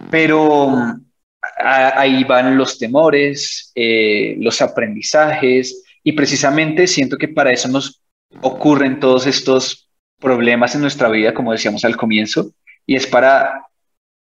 Pero 0.09 0.95
ahí 1.57 2.23
van 2.23 2.57
los 2.57 2.79
temores, 2.79 3.71
eh, 3.75 4.37
los 4.39 4.59
aprendizajes, 4.61 5.83
y 6.03 6.13
precisamente 6.13 6.87
siento 6.87 7.17
que 7.17 7.27
para 7.27 7.51
eso 7.51 7.67
nos 7.67 7.98
ocurren 8.41 8.99
todos 8.99 9.27
estos 9.27 9.89
problemas 10.19 10.75
en 10.75 10.81
nuestra 10.81 11.09
vida, 11.09 11.33
como 11.33 11.51
decíamos 11.51 11.85
al 11.85 11.97
comienzo, 11.97 12.51
y 12.85 12.95
es 12.95 13.07
para 13.07 13.67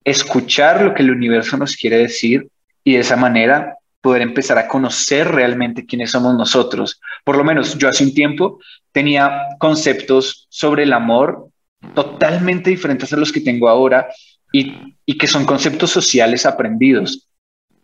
escuchar 0.05 0.83
lo 0.83 0.95
que 0.95 1.03
el 1.03 1.11
universo 1.11 1.57
nos 1.57 1.77
quiere 1.77 1.99
decir 1.99 2.49
y 2.85 2.95
de 2.95 3.01
esa 3.01 3.17
manera 3.17 3.77
poder 4.01 4.23
empezar 4.23 4.57
a 4.59 4.69
conocer 4.69 5.29
realmente 5.29 5.85
quiénes 5.85 6.13
somos 6.13 6.35
nosotros. 6.37 7.01
Por 7.25 7.37
lo 7.37 7.45
menos 7.45 7.77
yo 7.77 7.89
hace 7.89 8.05
un 8.05 8.15
tiempo 8.15 8.61
tenía 8.93 9.47
conceptos 9.59 10.47
sobre 10.49 10.85
el 10.85 10.93
amor 10.93 11.49
totalmente 11.95 12.71
diferentes 12.71 13.13
a 13.13 13.17
los 13.17 13.33
que 13.33 13.41
tengo 13.41 13.69
ahora 13.69 14.09
y, 14.53 14.95
que 15.19 15.27
son 15.27 15.45
conceptos 15.45 15.91
sociales 15.91 16.47
aprendidos. 16.47 17.29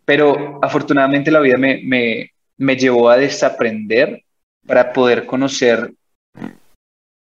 Pero 0.05 0.59
afortunadamente 0.61 1.31
la 1.31 1.41
vida 1.41 1.57
me, 1.57 1.81
me, 1.83 2.31
me 2.57 2.75
llevó 2.77 3.09
a 3.09 3.17
desaprender 3.17 4.23
para 4.65 4.93
poder 4.93 5.25
conocerme 5.25 5.93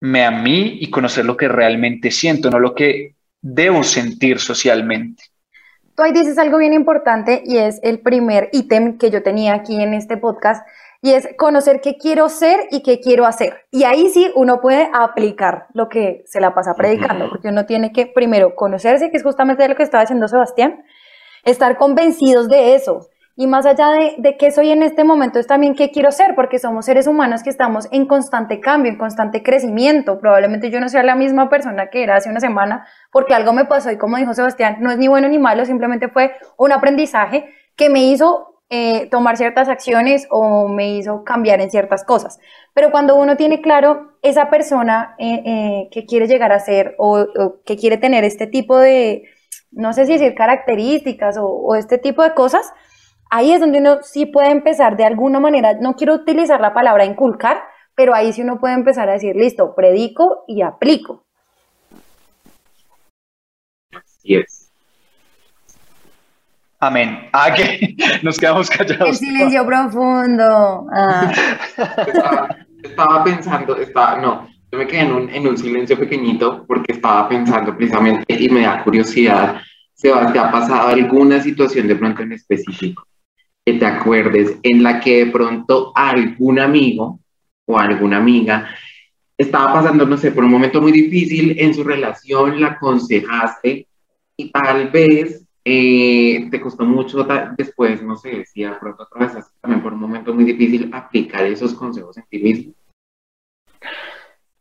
a 0.03 0.31
mí 0.31 0.77
y 0.81 0.89
conocer 0.89 1.25
lo 1.25 1.37
que 1.37 1.47
realmente 1.47 2.11
siento, 2.11 2.49
no 2.49 2.59
lo 2.59 2.75
que 2.75 3.15
debo 3.41 3.83
sentir 3.83 4.39
socialmente. 4.39 5.23
Tú 5.95 6.03
ahí 6.03 6.11
dices 6.11 6.37
algo 6.37 6.57
bien 6.57 6.73
importante 6.73 7.43
y 7.45 7.57
es 7.57 7.79
el 7.83 7.99
primer 7.99 8.49
ítem 8.51 8.97
que 8.97 9.11
yo 9.11 9.21
tenía 9.21 9.53
aquí 9.53 9.81
en 9.81 9.93
este 9.93 10.17
podcast 10.17 10.65
y 11.01 11.13
es 11.13 11.29
conocer 11.37 11.81
qué 11.81 11.97
quiero 11.97 12.29
ser 12.29 12.61
y 12.71 12.81
qué 12.81 12.99
quiero 12.99 13.25
hacer. 13.25 13.65
Y 13.71 13.83
ahí 13.83 14.09
sí 14.09 14.31
uno 14.35 14.59
puede 14.59 14.89
aplicar 14.93 15.67
lo 15.73 15.89
que 15.89 16.23
se 16.25 16.39
la 16.39 16.53
pasa 16.53 16.73
predicando, 16.75 17.29
porque 17.29 17.49
uno 17.49 17.65
tiene 17.65 17.91
que 17.91 18.07
primero 18.07 18.55
conocerse, 18.55 19.11
que 19.11 19.17
es 19.17 19.23
justamente 19.23 19.67
lo 19.67 19.75
que 19.75 19.83
estaba 19.83 20.03
haciendo 20.03 20.27
Sebastián, 20.27 20.83
estar 21.43 21.77
convencidos 21.77 22.49
de 22.49 22.75
eso. 22.75 23.09
Y 23.35 23.47
más 23.47 23.65
allá 23.65 23.89
de, 23.89 24.15
de 24.19 24.37
qué 24.37 24.51
soy 24.51 24.71
en 24.71 24.83
este 24.83 25.03
momento, 25.03 25.39
es 25.39 25.47
también 25.47 25.73
qué 25.73 25.89
quiero 25.89 26.11
ser, 26.11 26.35
porque 26.35 26.59
somos 26.59 26.85
seres 26.85 27.07
humanos 27.07 27.41
que 27.41 27.49
estamos 27.49 27.87
en 27.91 28.05
constante 28.05 28.59
cambio, 28.59 28.91
en 28.91 28.97
constante 28.97 29.41
crecimiento. 29.41 30.19
Probablemente 30.19 30.69
yo 30.69 30.79
no 30.79 30.87
sea 30.87 31.01
la 31.01 31.15
misma 31.15 31.49
persona 31.49 31.89
que 31.89 32.03
era 32.03 32.17
hace 32.17 32.29
una 32.29 32.39
semana, 32.39 32.85
porque 33.11 33.33
algo 33.33 33.51
me 33.53 33.65
pasó 33.65 33.91
y 33.91 33.97
como 33.97 34.17
dijo 34.17 34.33
Sebastián, 34.33 34.77
no 34.81 34.91
es 34.91 34.97
ni 34.97 35.07
bueno 35.07 35.27
ni 35.29 35.39
malo, 35.39 35.65
simplemente 35.65 36.09
fue 36.09 36.35
un 36.57 36.71
aprendizaje 36.71 37.49
que 37.75 37.89
me 37.89 38.03
hizo 38.03 38.53
eh, 38.69 39.07
tomar 39.11 39.37
ciertas 39.37 39.69
acciones 39.69 40.25
o 40.31 40.67
me 40.67 40.95
hizo 40.95 41.23
cambiar 41.23 41.61
en 41.61 41.69
ciertas 41.69 42.03
cosas. 42.03 42.39
Pero 42.73 42.89
cuando 42.89 43.15
uno 43.15 43.37
tiene 43.37 43.61
claro 43.61 44.13
esa 44.23 44.49
persona 44.49 45.15
eh, 45.19 45.43
eh, 45.45 45.89
que 45.91 46.05
quiere 46.05 46.27
llegar 46.27 46.51
a 46.51 46.59
ser 46.59 46.95
o, 46.97 47.19
o, 47.19 47.61
que 47.65 47.77
quiere 47.77 47.97
tener 47.97 48.23
este 48.23 48.47
tipo 48.47 48.79
de, 48.79 49.25
no 49.71 49.93
sé 49.93 50.07
si 50.07 50.13
decir 50.13 50.33
características 50.33 51.37
o, 51.37 51.45
o 51.45 51.75
este 51.75 51.97
tipo 51.99 52.23
de 52.23 52.33
cosas, 52.33 52.73
ahí 53.33 53.51
es 53.51 53.59
donde 53.59 53.79
uno 53.79 53.97
sí 54.03 54.27
puede 54.27 54.51
empezar 54.51 54.95
de 54.95 55.05
alguna 55.05 55.39
manera, 55.39 55.73
no 55.81 55.95
quiero 55.95 56.13
utilizar 56.13 56.61
la 56.61 56.71
palabra 56.71 57.03
inculcar, 57.03 57.63
pero 57.95 58.13
ahí 58.13 58.31
sí 58.31 58.43
uno 58.43 58.59
puede 58.59 58.75
empezar 58.75 59.09
a 59.09 59.13
decir, 59.13 59.35
listo, 59.35 59.73
predico 59.75 60.43
y 60.47 60.61
aplico. 60.61 61.25
Así 63.91 64.35
es. 64.35 64.69
Amén. 66.79 67.27
Ah, 67.33 67.51
que 67.55 67.95
nos 68.23 68.37
quedamos 68.37 68.69
callados. 68.69 69.09
El 69.09 69.15
silencio 69.15 69.65
profundo. 69.65 70.85
Ah. 70.93 71.31
Estaba, 72.05 72.55
estaba, 72.83 73.23
pensando, 73.23 73.77
estaba, 73.77 74.21
no, 74.21 74.47
yo 74.71 74.77
me 74.77 74.85
quedé 74.85 75.01
en 75.01 75.11
un, 75.11 75.29
en 75.29 75.47
un 75.47 75.57
silencio 75.57 75.97
pequeñito 75.97 76.65
porque 76.67 76.91
estaba 76.93 77.27
pensando 77.29 77.75
precisamente 77.75 78.25
y 78.27 78.47
me 78.49 78.61
da 78.61 78.83
curiosidad, 78.83 79.59
Sebas, 79.95 80.31
¿te 80.33 80.37
ha 80.37 80.51
pasado 80.51 80.89
alguna 80.89 81.41
situación 81.41 81.87
de 81.87 81.95
pronto 81.95 82.21
en 82.21 82.33
específico 82.33 83.07
que 83.65 83.73
te 83.73 83.85
acuerdes 83.85 84.57
en 84.63 84.83
la 84.83 84.99
que 84.99 85.25
de 85.25 85.31
pronto 85.31 85.91
algún 85.95 86.59
amigo 86.59 87.19
o 87.65 87.79
alguna 87.79 88.17
amiga 88.17 88.69
estaba 89.37 89.73
pasando, 89.73 90.05
no 90.05 90.17
sé, 90.17 90.31
por 90.31 90.43
un 90.43 90.51
momento 90.51 90.81
muy 90.81 90.91
difícil 90.91 91.55
en 91.59 91.73
su 91.73 91.83
relación, 91.83 92.59
la 92.59 92.67
aconsejaste 92.67 93.87
y 94.37 94.51
tal 94.51 94.89
vez 94.89 95.45
eh, 95.65 96.47
te 96.51 96.59
costó 96.59 96.83
mucho 96.83 97.25
después, 97.57 98.01
no 98.01 98.15
sé, 98.17 98.45
si 98.45 98.63
de 98.63 98.71
pronto 98.71 99.03
atravesaste 99.03 99.53
también 99.61 99.81
por 99.81 99.93
un 99.93 99.99
momento 99.99 100.33
muy 100.33 100.43
difícil 100.43 100.89
aplicar 100.93 101.45
esos 101.45 101.73
consejos 101.73 102.17
en 102.17 102.25
ti 102.29 102.39
mismo? 102.39 102.73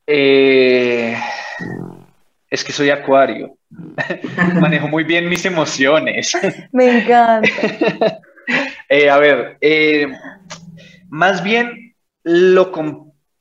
Eh, 0.07 1.17
es 2.49 2.65
que 2.65 2.73
soy 2.73 2.91
acuario. 2.91 3.57
Manejo 4.61 4.89
muy 4.89 5.05
bien 5.05 5.29
mis 5.29 5.45
emociones. 5.45 6.33
Me 6.73 7.03
encanta. 7.03 7.49
eh, 8.93 9.09
a 9.09 9.17
ver, 9.17 9.57
eh, 9.63 10.07
más 11.09 11.43
bien 11.43 11.95
lo, 12.25 12.71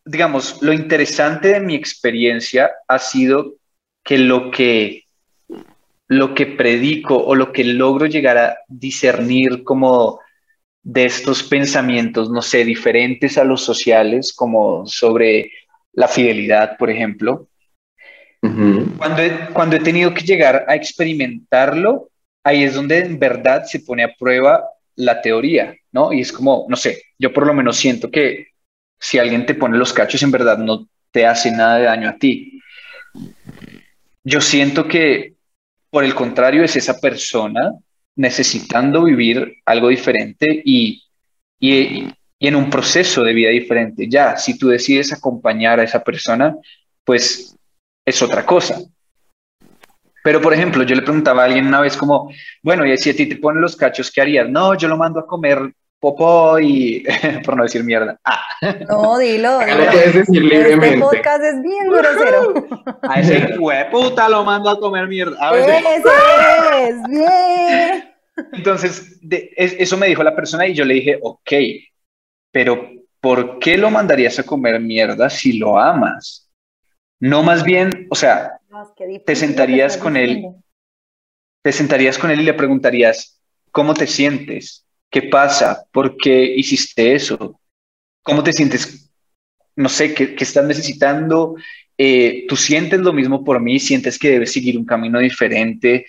digamos, 0.05 0.61
lo 0.61 0.71
interesante 0.71 1.49
de 1.49 1.59
mi 1.59 1.75
experiencia 1.75 2.71
ha 2.87 2.97
sido 2.97 3.55
que 4.01 4.17
lo 4.17 4.49
que 4.49 5.03
lo 6.07 6.33
que 6.33 6.45
predico 6.45 7.17
o 7.17 7.35
lo 7.35 7.51
que 7.51 7.65
logro 7.65 8.05
llegar 8.05 8.37
a 8.37 8.57
discernir 8.69 9.65
como 9.65 10.21
de 10.83 11.03
estos 11.03 11.43
pensamientos, 11.43 12.29
no 12.29 12.41
sé, 12.41 12.63
diferentes 12.63 13.37
a 13.37 13.43
los 13.43 13.61
sociales, 13.61 14.33
como 14.33 14.85
sobre 14.85 15.51
la 15.91 16.07
fidelidad, 16.07 16.77
por 16.77 16.89
ejemplo. 16.89 17.49
Uh 18.41 18.47
-huh. 18.47 18.97
cuando, 18.97 19.21
he, 19.21 19.31
cuando 19.53 19.75
he 19.75 19.79
tenido 19.81 20.13
que 20.13 20.23
llegar 20.23 20.65
a 20.69 20.75
experimentarlo, 20.75 22.09
ahí 22.41 22.63
es 22.63 22.73
donde 22.73 22.99
en 22.99 23.19
verdad 23.19 23.65
se 23.65 23.81
pone 23.81 24.03
a 24.03 24.15
prueba 24.17 24.63
la 25.01 25.21
teoría, 25.21 25.75
¿no? 25.91 26.13
Y 26.13 26.21
es 26.21 26.31
como, 26.31 26.65
no 26.69 26.75
sé, 26.75 27.01
yo 27.17 27.33
por 27.33 27.45
lo 27.45 27.53
menos 27.53 27.77
siento 27.77 28.09
que 28.09 28.47
si 28.99 29.19
alguien 29.19 29.45
te 29.45 29.55
pone 29.55 29.77
los 29.77 29.93
cachos, 29.93 30.21
en 30.23 30.31
verdad 30.31 30.57
no 30.57 30.87
te 31.11 31.25
hace 31.25 31.51
nada 31.51 31.77
de 31.77 31.85
daño 31.85 32.09
a 32.09 32.17
ti. 32.17 32.61
Yo 34.23 34.39
siento 34.41 34.87
que 34.87 35.35
por 35.91 36.05
el 36.05 36.15
contrario, 36.15 36.63
es 36.63 36.75
esa 36.75 36.99
persona 36.99 37.73
necesitando 38.15 39.03
vivir 39.03 39.57
algo 39.65 39.89
diferente 39.89 40.61
y, 40.65 41.03
y, 41.59 41.75
y, 42.39 42.47
en 42.47 42.55
un 42.55 42.69
proceso 42.69 43.23
de 43.23 43.33
vida 43.33 43.49
diferente. 43.49 44.07
Ya, 44.09 44.37
si 44.37 44.57
tú 44.57 44.69
decides 44.69 45.13
acompañar 45.13 45.79
a 45.79 45.83
esa 45.83 46.03
persona, 46.03 46.55
pues 47.03 47.55
es 48.05 48.21
otra 48.21 48.45
cosa. 48.45 48.79
Pero, 50.23 50.41
por 50.41 50.53
ejemplo, 50.53 50.83
yo 50.83 50.95
le 50.95 51.01
preguntaba 51.01 51.41
a 51.41 51.45
alguien 51.45 51.67
una 51.67 51.81
vez 51.81 51.97
como, 51.97 52.31
bueno, 52.61 52.85
y 52.85 52.97
si 52.97 53.09
a 53.09 53.15
ti 53.15 53.25
te 53.25 53.37
ponen 53.37 53.61
los 53.61 53.75
cachos, 53.75 54.11
¿qué 54.11 54.21
harías? 54.21 54.49
No, 54.49 54.75
yo 54.75 54.87
lo 54.87 54.97
mando 54.97 55.19
a 55.19 55.27
comer 55.27 55.73
popó 56.01 56.59
y, 56.59 57.05
por 57.45 57.55
no 57.55 57.63
decir 57.63 57.83
mierda. 57.83 58.19
Ah. 58.25 58.41
No, 58.89 59.17
dilo. 59.19 59.59
dilo. 59.65 59.77
Lo 59.77 59.91
puedes 59.91 60.13
decir 60.15 60.43
libremente. 60.43 60.87
Este 60.87 60.99
podcast 60.99 61.43
es 61.43 61.61
bien 61.61 61.87
grosero. 61.87 62.53
A 63.03 63.19
ese 63.19 63.57
puta 63.91 64.27
lo 64.27 64.43
mando 64.43 64.69
a 64.69 64.79
comer 64.79 65.07
mierda. 65.07 65.37
A 65.39 65.51
veces. 65.53 65.83
Es, 66.81 66.95
bien. 67.07 68.11
Entonces, 68.53 69.19
de, 69.21 69.51
es, 69.55 69.75
eso 69.77 69.97
me 69.97 70.07
dijo 70.07 70.23
la 70.23 70.35
persona 70.35 70.67
y 70.67 70.73
yo 70.73 70.85
le 70.85 70.95
dije, 70.95 71.19
ok, 71.21 71.51
pero 72.51 72.89
¿por 73.19 73.59
qué 73.59 73.77
lo 73.77 73.91
mandarías 73.91 74.39
a 74.39 74.43
comer 74.43 74.79
mierda 74.79 75.29
si 75.29 75.59
lo 75.59 75.79
amas? 75.79 76.49
No 77.19 77.43
más 77.43 77.63
bien, 77.63 78.07
o 78.09 78.15
sea, 78.15 78.60
No, 78.71 78.95
te 79.25 79.35
sentarías 79.35 79.97
con 79.97 80.15
él, 80.15 80.45
te 81.61 81.73
sentarías 81.73 82.17
con 82.17 82.31
él 82.31 82.39
y 82.39 82.45
le 82.45 82.53
preguntarías, 82.53 83.37
¿cómo 83.69 83.93
te 83.93 84.07
sientes? 84.07 84.85
¿Qué 85.09 85.23
pasa? 85.23 85.85
¿Por 85.91 86.15
qué 86.15 86.55
hiciste 86.55 87.13
eso? 87.13 87.59
¿Cómo 88.23 88.41
te 88.41 88.53
sientes? 88.53 89.11
No 89.75 89.89
sé, 89.89 90.13
¿qué, 90.13 90.35
qué 90.35 90.43
estás 90.45 90.63
necesitando? 90.63 91.55
Eh, 91.97 92.45
¿Tú 92.47 92.55
sientes 92.55 93.01
lo 93.01 93.11
mismo 93.11 93.43
por 93.43 93.59
mí? 93.59 93.77
¿Sientes 93.77 94.17
que 94.17 94.29
debes 94.29 94.53
seguir 94.53 94.77
un 94.77 94.85
camino 94.85 95.19
diferente? 95.19 96.05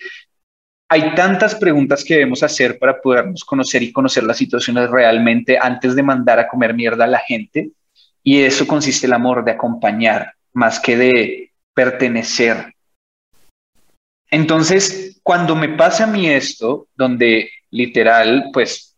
Hay 0.87 1.13
tantas 1.15 1.55
preguntas 1.55 2.01
que 2.01 2.13
debemos 2.13 2.43
hacer 2.43 2.79
para 2.79 3.01
podernos 3.01 3.43
conocer 3.43 3.83
y 3.83 3.91
conocer 3.91 4.23
las 4.23 4.37
situaciones 4.37 4.89
realmente 4.89 5.57
antes 5.61 5.97
de 5.97 6.03
mandar 6.03 6.39
a 6.39 6.47
comer 6.47 6.73
mierda 6.73 7.03
a 7.03 7.07
la 7.07 7.19
gente. 7.19 7.71
Y 8.23 8.39
eso 8.39 8.65
consiste 8.65 9.05
el 9.05 9.11
amor 9.11 9.43
de 9.43 9.51
acompañar 9.51 10.33
más 10.53 10.79
que 10.79 10.95
de 10.95 11.52
pertenecer. 11.73 12.73
Entonces, 14.29 15.19
cuando 15.23 15.55
me 15.55 15.69
pasa 15.69 16.05
a 16.05 16.07
mí 16.07 16.27
esto, 16.27 16.87
donde 16.95 17.49
literal, 17.71 18.49
pues, 18.51 18.95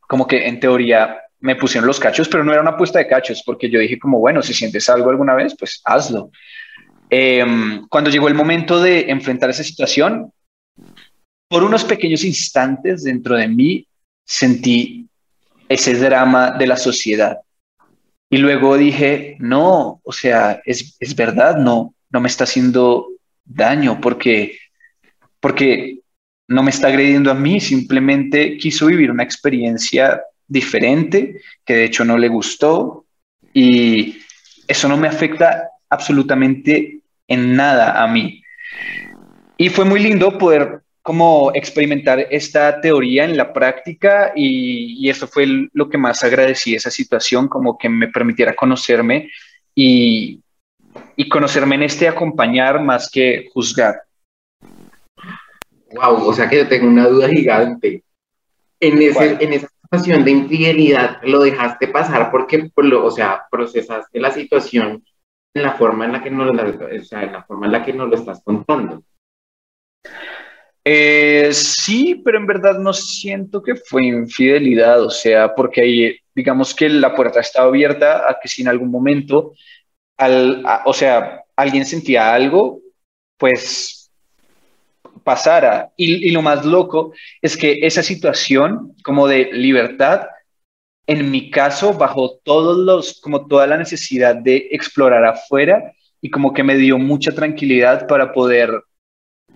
como 0.00 0.26
que 0.26 0.46
en 0.46 0.60
teoría 0.60 1.18
me 1.40 1.56
pusieron 1.56 1.86
los 1.86 2.00
cachos, 2.00 2.28
pero 2.28 2.44
no 2.44 2.52
era 2.52 2.62
una 2.62 2.72
apuesta 2.72 2.98
de 2.98 3.08
cachos, 3.08 3.42
porque 3.44 3.70
yo 3.70 3.78
dije 3.80 3.98
como, 3.98 4.18
bueno, 4.18 4.42
si 4.42 4.54
sientes 4.54 4.88
algo 4.88 5.10
alguna 5.10 5.34
vez, 5.34 5.54
pues 5.58 5.80
hazlo. 5.84 6.30
Eh, 7.10 7.44
cuando 7.88 8.10
llegó 8.10 8.28
el 8.28 8.34
momento 8.34 8.80
de 8.80 9.10
enfrentar 9.10 9.50
esa 9.50 9.62
situación, 9.62 10.32
por 11.48 11.62
unos 11.62 11.84
pequeños 11.84 12.24
instantes 12.24 13.04
dentro 13.04 13.36
de 13.36 13.48
mí 13.48 13.86
sentí 14.24 15.08
ese 15.68 15.94
drama 15.94 16.52
de 16.52 16.66
la 16.66 16.76
sociedad. 16.76 17.38
Y 18.28 18.38
luego 18.38 18.76
dije, 18.76 19.36
no, 19.38 20.00
o 20.02 20.12
sea, 20.12 20.60
es, 20.64 20.96
es 20.98 21.14
verdad, 21.14 21.56
no, 21.56 21.94
no 22.10 22.20
me 22.20 22.28
está 22.28 22.44
haciendo 22.44 23.08
daño 23.44 24.00
porque, 24.00 24.58
porque 25.40 26.00
no 26.48 26.62
me 26.62 26.70
está 26.70 26.88
agrediendo 26.88 27.30
a 27.30 27.34
mí, 27.34 27.60
simplemente 27.60 28.56
quiso 28.58 28.86
vivir 28.86 29.10
una 29.10 29.22
experiencia 29.22 30.20
diferente 30.48 31.40
que 31.64 31.74
de 31.74 31.84
hecho 31.84 32.04
no 32.04 32.18
le 32.18 32.28
gustó 32.28 33.04
y 33.52 34.18
eso 34.68 34.88
no 34.88 34.96
me 34.96 35.08
afecta 35.08 35.70
absolutamente 35.88 37.00
en 37.28 37.56
nada 37.56 38.02
a 38.02 38.06
mí. 38.06 38.42
Y 39.56 39.68
fue 39.70 39.84
muy 39.84 40.00
lindo 40.00 40.36
poder 40.36 40.82
como 41.06 41.52
experimentar 41.54 42.26
esta 42.32 42.80
teoría 42.80 43.24
en 43.24 43.36
la 43.36 43.52
práctica 43.52 44.32
y, 44.34 44.96
y 44.98 45.08
eso 45.08 45.28
fue 45.28 45.46
lo 45.72 45.88
que 45.88 45.96
más 45.96 46.24
agradecí 46.24 46.74
esa 46.74 46.90
situación, 46.90 47.46
como 47.46 47.78
que 47.78 47.88
me 47.88 48.08
permitiera 48.08 48.56
conocerme 48.56 49.30
y, 49.72 50.40
y 51.14 51.28
conocerme 51.28 51.76
en 51.76 51.84
este 51.84 52.08
acompañar 52.08 52.82
más 52.82 53.08
que 53.08 53.48
juzgar. 53.54 54.02
Wow, 55.94 56.26
o 56.26 56.32
sea 56.32 56.48
que 56.48 56.56
yo 56.56 56.66
tengo 56.66 56.88
una 56.88 57.06
duda 57.06 57.28
gigante. 57.28 58.02
En, 58.80 59.00
ese, 59.00 59.36
en 59.38 59.52
esa 59.52 59.68
situación 59.82 60.24
de 60.24 60.32
infidelidad 60.32 61.20
lo 61.22 61.38
dejaste 61.38 61.86
pasar 61.86 62.32
porque, 62.32 62.68
o 62.74 63.10
sea, 63.12 63.44
procesaste 63.48 64.18
la 64.18 64.32
situación 64.32 65.04
en 65.54 65.62
la 65.62 65.74
forma 65.74 66.06
en 66.06 66.12
la 66.14 66.22
que 66.24 66.30
nos, 66.32 66.50
o 66.50 67.04
sea, 67.04 67.22
en 67.22 67.32
la 67.32 67.44
forma 67.44 67.66
en 67.66 67.72
la 67.72 67.84
que 67.84 67.92
nos 67.92 68.08
lo 68.08 68.16
estás 68.16 68.42
contando. 68.42 69.04
Eh, 70.88 71.52
sí, 71.52 72.22
pero 72.24 72.38
en 72.38 72.46
verdad 72.46 72.78
no 72.78 72.92
siento 72.92 73.60
que 73.60 73.74
fue 73.74 74.06
infidelidad, 74.06 75.02
o 75.02 75.10
sea, 75.10 75.52
porque 75.52 75.80
ahí, 75.80 76.16
digamos 76.32 76.72
que 76.76 76.88
la 76.88 77.12
puerta 77.12 77.40
estaba 77.40 77.66
abierta 77.66 78.30
a 78.30 78.38
que 78.40 78.46
si 78.46 78.62
en 78.62 78.68
algún 78.68 78.92
momento, 78.92 79.52
al, 80.16 80.64
o 80.84 80.92
sea, 80.92 81.42
alguien 81.56 81.84
sentía 81.84 82.32
algo, 82.32 82.82
pues 83.36 84.12
pasara. 85.24 85.90
Y, 85.96 86.28
y, 86.28 86.30
lo 86.30 86.40
más 86.40 86.64
loco 86.64 87.12
es 87.42 87.56
que 87.56 87.80
esa 87.82 88.04
situación 88.04 88.94
como 89.02 89.26
de 89.26 89.50
libertad, 89.52 90.28
en 91.08 91.32
mi 91.32 91.50
caso, 91.50 91.94
bajo 91.94 92.38
todos 92.44 92.78
los, 92.78 93.20
como 93.20 93.48
toda 93.48 93.66
la 93.66 93.76
necesidad 93.76 94.36
de 94.36 94.68
explorar 94.70 95.24
afuera 95.24 95.92
y 96.20 96.30
como 96.30 96.52
que 96.52 96.62
me 96.62 96.76
dio 96.76 96.96
mucha 96.96 97.32
tranquilidad 97.32 98.06
para 98.06 98.32
poder 98.32 98.70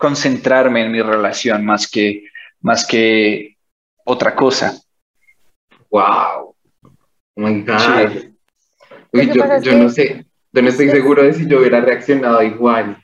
concentrarme 0.01 0.83
en 0.83 0.91
mi 0.91 1.01
relación 1.01 1.63
más 1.63 1.89
que, 1.89 2.23
más 2.59 2.87
que 2.87 3.55
otra 4.03 4.35
cosa. 4.35 4.73
Wow. 5.91 6.55
Oh 6.83 6.95
my 7.35 7.61
God. 7.61 8.33
yo, 9.13 9.59
yo 9.61 9.77
no 9.77 9.89
sé, 9.89 10.25
yo 10.51 10.61
no 10.63 10.69
estoy 10.69 10.89
seguro 10.89 11.21
de 11.21 11.33
si 11.33 11.47
yo 11.47 11.59
hubiera 11.59 11.81
reaccionado 11.81 12.41
igual. 12.41 12.97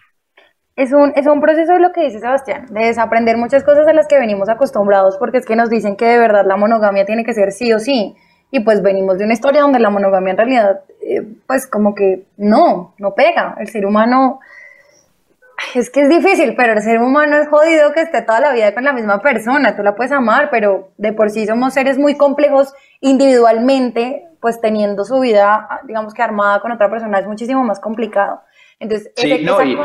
Es 0.76 0.92
un, 0.92 1.14
es 1.16 1.28
un 1.28 1.40
proceso 1.40 1.74
de 1.74 1.80
lo 1.80 1.92
que 1.92 2.02
dice 2.02 2.20
Sebastián, 2.20 2.66
de 2.72 2.86
desaprender 2.86 3.38
muchas 3.38 3.64
cosas 3.64 3.88
a 3.88 3.94
las 3.94 4.08
que 4.08 4.18
venimos 4.18 4.50
acostumbrados, 4.50 5.18
porque 5.18 5.38
es 5.38 5.46
que 5.46 5.56
nos 5.56 5.70
dicen 5.70 5.96
que 5.96 6.06
de 6.06 6.18
verdad 6.18 6.46
la 6.48 6.58
monogamia 6.58 7.06
tiene 7.06 7.24
que 7.24 7.34
ser 7.34 7.52
sí 7.52 7.74
o 7.74 7.80
sí. 7.80 8.16
Y 8.50 8.62
pues 8.62 8.82
venimos 8.82 9.18
de 9.18 9.26
una 9.26 9.34
historia 9.34 9.62
donde 9.62 9.80
la 9.80 9.90
monogamia 9.90 10.32
en 10.32 10.38
realidad, 10.38 10.82
eh, 11.02 11.22
pues 11.46 11.68
como 11.68 11.94
que 11.94 12.26
no, 12.38 12.96
no 12.98 13.14
pega. 13.14 13.56
El 13.60 13.68
ser 13.68 13.86
humano 13.86 14.40
es 15.76 15.90
que 15.90 16.02
es 16.02 16.10
difícil, 16.10 16.56
pero 16.56 16.74
el 16.74 16.82
ser 16.82 17.00
humano 17.00 17.38
es 17.38 17.48
jodido 17.48 17.94
que 17.94 18.02
esté 18.02 18.22
toda 18.22 18.40
la 18.40 18.54
vida 18.54 18.74
con 18.74 18.84
la 18.84 18.94
misma 18.94 19.22
persona. 19.22 19.76
Tú 19.76 19.84
la 19.84 19.96
puedes 19.96 20.12
amar, 20.12 20.50
pero 20.52 20.92
de 20.98 21.14
por 21.14 21.30
sí 21.30 21.46
somos 21.46 21.74
seres 21.74 21.98
muy 21.98 22.16
complejos 22.16 22.74
individualmente, 23.02 24.24
pues 24.40 24.62
teniendo 24.62 25.04
su 25.04 25.20
vida, 25.20 25.68
digamos 25.86 26.14
que 26.14 26.22
armada 26.22 26.62
con 26.62 26.72
otra 26.72 26.90
persona 26.90 27.20
es 27.20 27.28
muchísimo 27.28 27.64
más 27.64 27.80
complicado. 27.80 28.42
Entonces, 28.80 29.12
sí, 29.16 29.40
no, 29.44 29.64
y, 29.64 29.78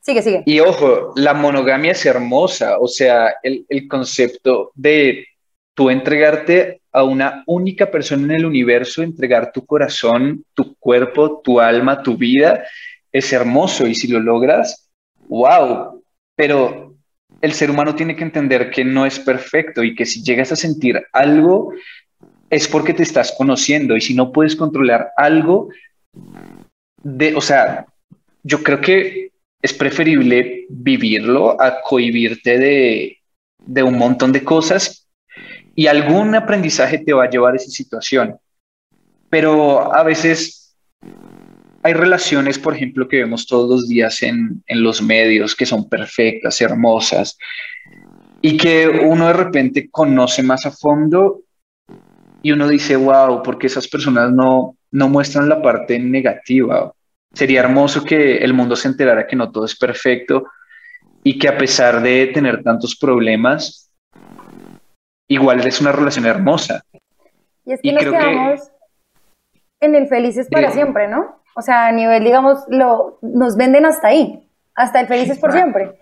sigue, 0.00 0.22
sigue. 0.22 0.42
Y 0.44 0.60
ojo, 0.60 1.12
la 1.16 1.34
monogamia 1.34 1.92
es 1.92 2.04
hermosa, 2.04 2.78
o 2.78 2.86
sea, 2.86 3.34
el, 3.42 3.64
el 3.68 3.88
concepto 3.88 4.72
de 4.74 5.26
tú 5.74 5.88
entregarte 5.90 6.82
a 6.92 7.04
una 7.04 7.44
única 7.46 7.90
persona 7.90 8.24
en 8.24 8.40
el 8.40 8.46
universo, 8.46 9.02
entregar 9.02 9.52
tu 9.52 9.64
corazón, 9.64 10.44
tu 10.52 10.74
cuerpo, 10.76 11.40
tu 11.42 11.60
alma, 11.60 12.02
tu 12.02 12.16
vida, 12.16 12.64
es 13.12 13.32
hermoso 13.32 13.86
y 13.86 13.94
si 13.94 14.08
lo 14.08 14.20
logras, 14.20 14.88
wow, 15.28 16.02
pero 16.36 16.96
el 17.40 17.52
ser 17.52 17.70
humano 17.70 17.94
tiene 17.94 18.16
que 18.16 18.24
entender 18.24 18.70
que 18.70 18.84
no 18.84 19.06
es 19.06 19.18
perfecto 19.18 19.82
y 19.82 19.94
que 19.94 20.06
si 20.06 20.22
llegas 20.22 20.52
a 20.52 20.56
sentir 20.56 21.02
algo 21.12 21.72
es 22.50 22.66
porque 22.66 22.94
te 22.94 23.02
estás 23.02 23.34
conociendo 23.36 23.96
y 23.96 24.00
si 24.00 24.14
no 24.14 24.32
puedes 24.32 24.56
controlar 24.56 25.10
algo, 25.16 25.68
de, 27.02 27.34
o 27.34 27.40
sea, 27.40 27.86
yo 28.42 28.62
creo 28.62 28.80
que 28.80 29.30
es 29.60 29.72
preferible 29.74 30.66
vivirlo 30.68 31.60
a 31.60 31.80
cohibirte 31.82 32.58
de, 32.58 33.18
de 33.58 33.82
un 33.82 33.98
montón 33.98 34.32
de 34.32 34.44
cosas 34.44 35.06
y 35.74 35.86
algún 35.86 36.34
aprendizaje 36.34 36.98
te 36.98 37.12
va 37.12 37.24
a 37.24 37.30
llevar 37.30 37.52
a 37.52 37.56
esa 37.56 37.70
situación. 37.70 38.38
Pero 39.28 39.94
a 39.94 40.02
veces 40.02 40.76
hay 41.82 41.92
relaciones, 41.92 42.58
por 42.58 42.74
ejemplo, 42.74 43.08
que 43.08 43.18
vemos 43.18 43.46
todos 43.46 43.70
los 43.70 43.88
días 43.88 44.22
en, 44.22 44.62
los 44.68 45.00
medios 45.00 45.54
que 45.54 45.66
son 45.66 45.88
perfectas, 45.88 46.60
hermosas, 46.60 47.38
y 48.40 48.56
que 48.56 48.88
uno 48.88 49.26
de 49.28 49.32
repente 49.32 49.88
conoce 49.90 50.42
más 50.42 50.66
a 50.66 50.70
fondo 50.70 51.40
y 52.42 52.52
uno 52.52 52.68
dice, 52.68 52.96
wow, 52.96 53.42
porque 53.42 53.66
esas 53.66 53.88
personas 53.88 54.32
no, 54.32 54.76
no 54.90 55.08
muestran 55.08 55.48
la 55.48 55.60
parte 55.60 55.98
negativa. 55.98 56.92
Sería 57.32 57.60
hermoso 57.60 58.04
que 58.04 58.38
el 58.38 58.54
mundo 58.54 58.76
se 58.76 58.88
enterara 58.88 59.26
que 59.26 59.36
no 59.36 59.50
todo 59.50 59.64
es 59.64 59.76
perfecto 59.76 60.44
y 61.22 61.38
que 61.38 61.48
a 61.48 61.58
pesar 61.58 62.00
de 62.00 62.28
tener 62.28 62.62
tantos 62.62 62.96
problemas, 62.96 63.92
igual 65.28 65.64
es 65.66 65.80
una 65.80 65.92
relación 65.92 66.26
hermosa. 66.26 66.82
Y 67.64 67.72
es 67.72 67.82
que 67.82 67.92
nos 67.92 68.04
quedamos 68.04 68.60
en 69.80 69.94
el 69.94 70.08
felices 70.08 70.48
para 70.50 70.70
siempre, 70.70 71.08
¿no? 71.08 71.37
O 71.58 71.62
sea, 71.62 71.86
a 71.86 71.92
nivel, 71.92 72.22
digamos, 72.22 72.60
lo, 72.68 73.18
nos 73.20 73.56
venden 73.56 73.84
hasta 73.84 74.08
ahí, 74.08 74.48
hasta 74.76 75.00
el 75.00 75.08
felices 75.08 75.40
por 75.40 75.50
siempre. 75.50 75.98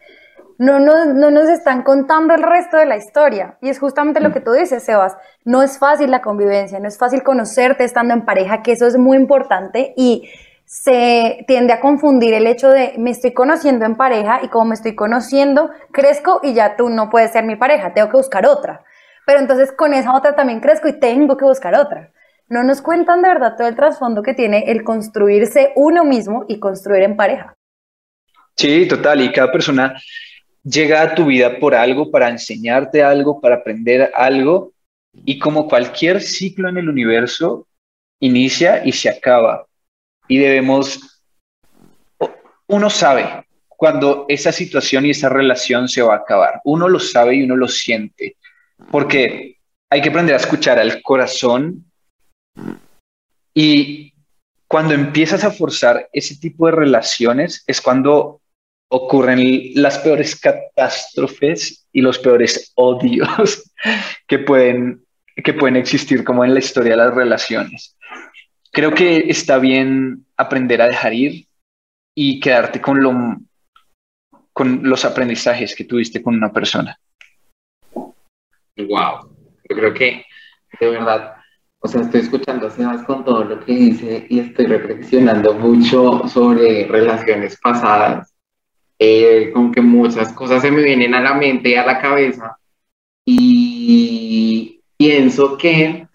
No, 0.58 0.78
no, 0.78 1.06
no 1.06 1.30
nos 1.30 1.48
están 1.48 1.82
contando 1.82 2.34
el 2.34 2.42
resto 2.42 2.76
de 2.76 2.84
la 2.84 2.98
historia. 2.98 3.56
Y 3.62 3.70
es 3.70 3.78
justamente 3.78 4.20
lo 4.20 4.32
que 4.32 4.42
tú 4.42 4.52
dices, 4.52 4.84
Sebas. 4.84 5.16
No 5.46 5.62
es 5.62 5.78
fácil 5.78 6.10
la 6.10 6.20
convivencia, 6.20 6.78
no 6.78 6.88
es 6.88 6.98
fácil 6.98 7.22
conocerte 7.22 7.84
estando 7.84 8.12
en 8.12 8.26
pareja, 8.26 8.62
que 8.62 8.72
eso 8.72 8.86
es 8.86 8.98
muy 8.98 9.16
importante 9.16 9.94
y 9.96 10.28
se 10.66 11.46
tiende 11.48 11.72
a 11.72 11.80
confundir 11.80 12.34
el 12.34 12.46
hecho 12.46 12.68
de 12.68 12.92
me 12.98 13.10
estoy 13.10 13.32
conociendo 13.32 13.86
en 13.86 13.96
pareja 13.96 14.40
y 14.42 14.48
como 14.48 14.66
me 14.66 14.74
estoy 14.74 14.94
conociendo, 14.94 15.70
crezco 15.90 16.40
y 16.42 16.52
ya 16.52 16.76
tú 16.76 16.90
no 16.90 17.08
puedes 17.08 17.30
ser 17.30 17.44
mi 17.44 17.56
pareja, 17.56 17.94
tengo 17.94 18.10
que 18.10 18.18
buscar 18.18 18.44
otra. 18.44 18.84
Pero 19.24 19.40
entonces 19.40 19.72
con 19.72 19.94
esa 19.94 20.14
otra 20.14 20.36
también 20.36 20.60
crezco 20.60 20.86
y 20.86 21.00
tengo 21.00 21.38
que 21.38 21.46
buscar 21.46 21.74
otra 21.74 22.10
no 22.48 22.62
nos 22.62 22.80
cuentan 22.80 23.22
de 23.22 23.28
verdad 23.28 23.56
todo 23.56 23.68
el 23.68 23.76
trasfondo 23.76 24.22
que 24.22 24.34
tiene 24.34 24.64
el 24.70 24.84
construirse 24.84 25.72
uno 25.76 26.04
mismo 26.04 26.44
y 26.48 26.58
construir 26.58 27.02
en 27.02 27.16
pareja. 27.16 27.54
Sí, 28.54 28.86
total, 28.88 29.20
y 29.22 29.32
cada 29.32 29.52
persona 29.52 30.00
llega 30.62 31.02
a 31.02 31.14
tu 31.14 31.26
vida 31.26 31.58
por 31.58 31.74
algo, 31.74 32.10
para 32.10 32.28
enseñarte 32.28 33.02
algo, 33.02 33.40
para 33.40 33.56
aprender 33.56 34.10
algo, 34.14 34.72
y 35.24 35.38
como 35.38 35.68
cualquier 35.68 36.22
ciclo 36.22 36.68
en 36.68 36.78
el 36.78 36.88
universo, 36.88 37.66
inicia 38.20 38.84
y 38.84 38.92
se 38.92 39.08
acaba. 39.08 39.66
Y 40.28 40.38
debemos, 40.38 41.22
uno 42.66 42.90
sabe 42.90 43.44
cuando 43.68 44.24
esa 44.28 44.52
situación 44.52 45.06
y 45.06 45.10
esa 45.10 45.28
relación 45.28 45.88
se 45.88 46.02
va 46.02 46.14
a 46.14 46.18
acabar, 46.18 46.60
uno 46.64 46.88
lo 46.88 46.98
sabe 46.98 47.36
y 47.36 47.42
uno 47.42 47.56
lo 47.56 47.68
siente, 47.68 48.36
porque 48.90 49.58
hay 49.90 50.00
que 50.00 50.08
aprender 50.08 50.34
a 50.34 50.38
escuchar 50.38 50.78
al 50.78 51.02
corazón 51.02 51.85
y 53.54 54.12
cuando 54.68 54.94
empiezas 54.94 55.44
a 55.44 55.50
forzar 55.50 56.08
ese 56.12 56.36
tipo 56.36 56.66
de 56.66 56.72
relaciones 56.72 57.64
es 57.66 57.80
cuando 57.80 58.40
ocurren 58.88 59.72
las 59.74 59.98
peores 59.98 60.38
catástrofes 60.38 61.86
y 61.92 62.00
los 62.00 62.18
peores 62.18 62.72
odios 62.76 63.72
que 64.26 64.38
pueden, 64.38 65.04
que 65.36 65.54
pueden 65.54 65.76
existir 65.76 66.24
como 66.24 66.44
en 66.44 66.54
la 66.54 66.60
historia 66.60 66.92
de 66.92 66.98
las 66.98 67.14
relaciones. 67.14 67.96
Creo 68.72 68.92
que 68.92 69.30
está 69.30 69.58
bien 69.58 70.26
aprender 70.36 70.82
a 70.82 70.88
dejar 70.88 71.14
ir 71.14 71.46
y 72.14 72.40
quedarte 72.40 72.80
con, 72.80 73.02
lo, 73.02 73.38
con 74.52 74.80
los 74.82 75.04
aprendizajes 75.04 75.74
que 75.74 75.84
tuviste 75.84 76.22
con 76.22 76.34
una 76.34 76.52
persona. 76.52 76.98
Wow, 77.94 79.34
yo 79.68 79.76
creo 79.76 79.94
que 79.94 80.26
de 80.78 80.90
verdad 80.90 81.36
o 81.80 81.88
sea, 81.88 82.02
estoy 82.02 82.20
escuchando 82.20 82.66
a 82.66 82.70
Sebas 82.70 83.02
con 83.04 83.24
todo 83.24 83.44
lo 83.44 83.64
que 83.64 83.72
dice 83.72 84.26
y 84.28 84.40
estoy 84.40 84.66
reflexionando 84.66 85.54
mucho 85.54 86.26
sobre 86.28 86.86
relaciones 86.86 87.58
pasadas, 87.60 88.34
eh, 88.98 89.50
con 89.52 89.72
que 89.72 89.82
muchas 89.82 90.32
cosas 90.32 90.62
se 90.62 90.70
me 90.70 90.82
vienen 90.82 91.14
a 91.14 91.20
la 91.20 91.34
mente 91.34 91.70
y 91.70 91.74
a 91.74 91.86
la 91.86 92.00
cabeza 92.00 92.58
y 93.24 94.80
pienso 94.96 95.58
que 95.58 96.06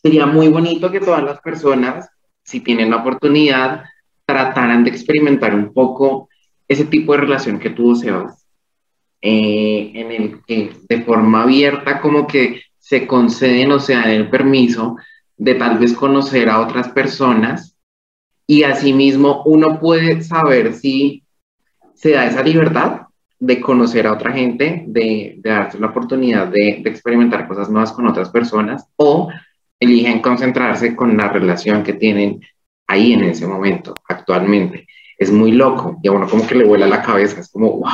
sería 0.00 0.24
muy 0.26 0.48
bonito 0.48 0.90
que 0.90 1.00
todas 1.00 1.22
las 1.22 1.40
personas, 1.40 2.08
si 2.44 2.60
tienen 2.60 2.90
la 2.90 2.98
oportunidad, 2.98 3.84
trataran 4.24 4.84
de 4.84 4.90
experimentar 4.90 5.54
un 5.54 5.72
poco 5.72 6.28
ese 6.68 6.84
tipo 6.86 7.12
de 7.12 7.18
relación 7.18 7.58
que 7.58 7.70
tuvo 7.70 7.94
Sebas, 7.94 8.46
eh, 9.20 9.90
en 9.94 10.12
el 10.12 10.42
que 10.44 10.72
de 10.88 11.02
forma 11.02 11.42
abierta 11.42 12.00
como 12.00 12.26
que 12.26 12.62
se 12.84 13.06
conceden 13.06 13.72
o 13.72 13.80
se 13.80 13.94
dan 13.94 14.10
el 14.10 14.28
permiso 14.28 14.98
de 15.38 15.54
tal 15.54 15.78
vez 15.78 15.94
conocer 15.94 16.50
a 16.50 16.60
otras 16.60 16.90
personas 16.90 17.78
y 18.46 18.64
asimismo 18.64 19.42
uno 19.46 19.80
puede 19.80 20.22
saber 20.22 20.74
si 20.74 21.24
se 21.94 22.10
da 22.10 22.26
esa 22.26 22.42
libertad 22.42 23.06
de 23.38 23.58
conocer 23.58 24.06
a 24.06 24.12
otra 24.12 24.32
gente, 24.32 24.84
de, 24.86 25.36
darse 25.38 25.78
la 25.78 25.86
oportunidad 25.86 26.48
de, 26.48 26.80
de, 26.82 26.90
experimentar 26.90 27.48
cosas 27.48 27.70
nuevas 27.70 27.90
con 27.90 28.06
otras 28.06 28.28
personas 28.28 28.86
o 28.96 29.30
eligen 29.80 30.20
concentrarse 30.20 30.94
con 30.94 31.16
la 31.16 31.28
relación 31.28 31.82
que 31.82 31.94
tienen 31.94 32.42
ahí 32.86 33.14
en 33.14 33.24
ese 33.24 33.46
momento, 33.46 33.94
actualmente. 34.10 34.86
Es 35.16 35.32
muy 35.32 35.52
loco 35.52 35.98
y 36.02 36.08
a 36.08 36.12
uno 36.12 36.28
como 36.28 36.46
que 36.46 36.54
le 36.54 36.64
vuela 36.64 36.86
la 36.86 37.00
cabeza, 37.00 37.40
es 37.40 37.50
como, 37.50 37.78
wow. 37.78 37.92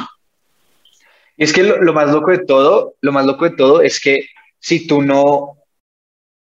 Y 1.36 1.44
es 1.44 1.52
que 1.52 1.62
lo 1.62 1.92
más 1.92 2.10
loco 2.10 2.32
de 2.32 2.44
todo, 2.44 2.94
lo 3.00 3.12
más 3.12 3.24
loco 3.24 3.44
de 3.44 3.56
todo 3.56 3.82
es 3.82 4.00
que 4.00 4.18
si 4.60 4.86
tú 4.86 5.02
no 5.02 5.60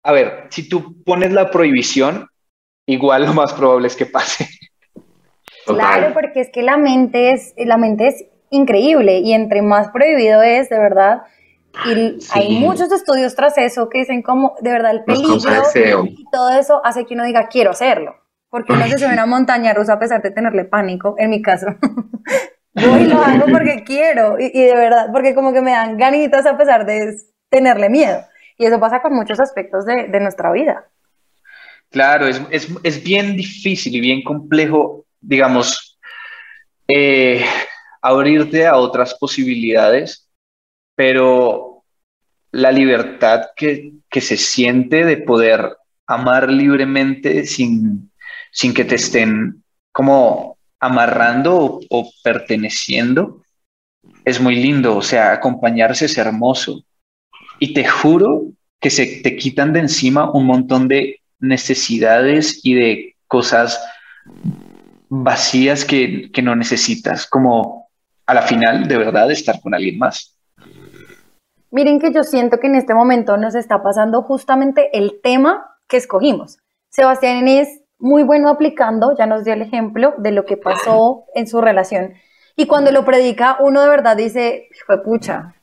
a 0.02 0.12
ver, 0.12 0.46
si 0.50 0.68
tú 0.68 1.02
pones 1.04 1.32
la 1.32 1.50
prohibición, 1.50 2.28
igual 2.86 3.26
lo 3.26 3.34
más 3.34 3.52
probable 3.52 3.86
es 3.86 3.96
que 3.96 4.06
pase. 4.06 4.48
Claro, 5.66 6.14
porque 6.14 6.40
es 6.40 6.50
que 6.50 6.62
la 6.62 6.76
mente 6.76 7.32
es, 7.32 7.54
la 7.56 7.76
mente 7.76 8.08
es 8.08 8.24
increíble 8.50 9.18
y 9.18 9.34
entre 9.34 9.62
más 9.62 9.90
prohibido 9.90 10.42
es, 10.42 10.68
de 10.70 10.78
verdad, 10.78 11.22
y 11.86 12.18
hay 12.32 12.58
muchos 12.58 12.90
estudios 12.90 13.36
tras 13.36 13.56
eso 13.58 13.88
que 13.88 14.00
dicen 14.00 14.22
como, 14.22 14.54
de 14.60 14.72
verdad, 14.72 14.90
el 14.90 15.04
peligro 15.04 15.62
y 16.04 16.24
todo 16.32 16.50
eso 16.58 16.80
hace 16.84 17.04
que 17.04 17.14
uno 17.14 17.24
diga, 17.24 17.48
quiero 17.48 17.70
hacerlo. 17.70 18.16
Porque 18.48 18.72
uno 18.72 18.84
se 18.88 18.98
sube 18.98 19.10
a 19.10 19.12
una 19.12 19.26
montaña 19.26 19.72
rusa 19.72 19.92
a 19.92 19.98
pesar 20.00 20.22
de 20.22 20.32
tenerle 20.32 20.64
pánico, 20.64 21.14
en 21.18 21.30
mi 21.30 21.40
caso. 21.40 21.66
Voy 22.74 23.02
y 23.02 23.06
lo 23.06 23.22
hago 23.22 23.46
porque 23.50 23.82
quiero 23.84 24.38
y, 24.38 24.50
de 24.50 24.74
verdad, 24.74 25.08
porque 25.12 25.34
como 25.34 25.52
que 25.52 25.60
me 25.60 25.72
dan 25.72 25.96
ganitas 25.96 26.46
a 26.46 26.56
pesar 26.56 26.86
de 26.86 27.16
tenerle 27.50 27.90
miedo. 27.90 28.24
Y 28.56 28.66
eso 28.66 28.80
pasa 28.80 29.02
con 29.02 29.14
muchos 29.14 29.40
aspectos 29.40 29.84
de, 29.84 30.08
de 30.08 30.20
nuestra 30.20 30.52
vida. 30.52 30.86
Claro, 31.90 32.26
es, 32.26 32.40
es, 32.50 32.68
es, 32.82 33.02
bien 33.02 33.36
difícil 33.36 33.94
y 33.96 34.00
bien 34.00 34.22
complejo, 34.22 35.06
digamos, 35.20 35.98
eh, 36.86 37.44
abrirte 38.00 38.66
a 38.66 38.76
otras 38.76 39.14
posibilidades, 39.14 40.28
pero 40.94 41.84
la 42.52 42.70
libertad 42.70 43.46
que, 43.56 43.92
que 44.08 44.20
se 44.20 44.36
siente 44.36 45.04
de 45.04 45.16
poder 45.16 45.76
amar 46.06 46.50
libremente 46.50 47.46
sin, 47.46 48.10
sin 48.50 48.74
que 48.74 48.84
te 48.84 48.96
estén 48.96 49.62
como 49.92 50.58
amarrando 50.80 51.80
o, 51.88 52.10
perteneciendo, 52.22 53.44
es 54.24 54.40
muy 54.40 54.56
lindo. 54.56 54.96
O 54.96 55.02
sea, 55.02 55.32
acompañarse 55.32 56.06
es 56.06 56.18
hermoso. 56.18 56.82
Y 57.60 57.72
te 57.72 57.84
juro 57.84 58.46
que 58.80 58.90
se 58.90 59.20
te 59.22 59.36
quitan 59.36 59.72
de 59.72 59.80
encima 59.80 60.32
un 60.32 60.46
montón 60.46 60.88
de 60.88 61.20
necesidades 61.38 62.60
y 62.64 62.74
de 62.74 63.16
cosas 63.28 63.80
vacías 65.08 65.84
que, 65.84 66.30
que 66.32 66.42
no 66.42 66.56
necesitas, 66.56 67.26
como 67.26 67.88
a 68.26 68.34
la 68.34 68.42
final 68.42 68.88
de 68.88 68.96
verdad 68.96 69.30
estar 69.30 69.60
con 69.60 69.74
alguien 69.74 69.98
más. 69.98 70.36
Miren 71.70 72.00
que 72.00 72.12
yo 72.12 72.24
siento 72.24 72.58
que 72.58 72.66
en 72.66 72.74
este 72.74 72.94
momento 72.94 73.36
nos 73.36 73.54
está 73.54 73.82
pasando 73.82 74.22
justamente 74.22 74.90
el 74.96 75.20
tema 75.22 75.76
que 75.86 75.98
escogimos. 75.98 76.58
Sebastián 76.88 77.46
es 77.46 77.82
muy 77.98 78.22
bueno 78.22 78.48
aplicando, 78.48 79.14
ya 79.16 79.26
nos 79.26 79.44
dio 79.44 79.54
el 79.54 79.62
ejemplo 79.62 80.14
de 80.18 80.32
lo 80.32 80.44
que 80.46 80.56
pasó 80.56 81.24
en 81.34 81.46
su 81.46 81.60
relación. 81.60 82.14
Y 82.56 82.66
cuando 82.66 82.90
lo 82.90 83.04
predica, 83.04 83.58
uno 83.60 83.82
de 83.82 83.88
verdad 83.88 84.16
dice, 84.16 84.68
fue 84.86 85.02
pucha, 85.02 85.54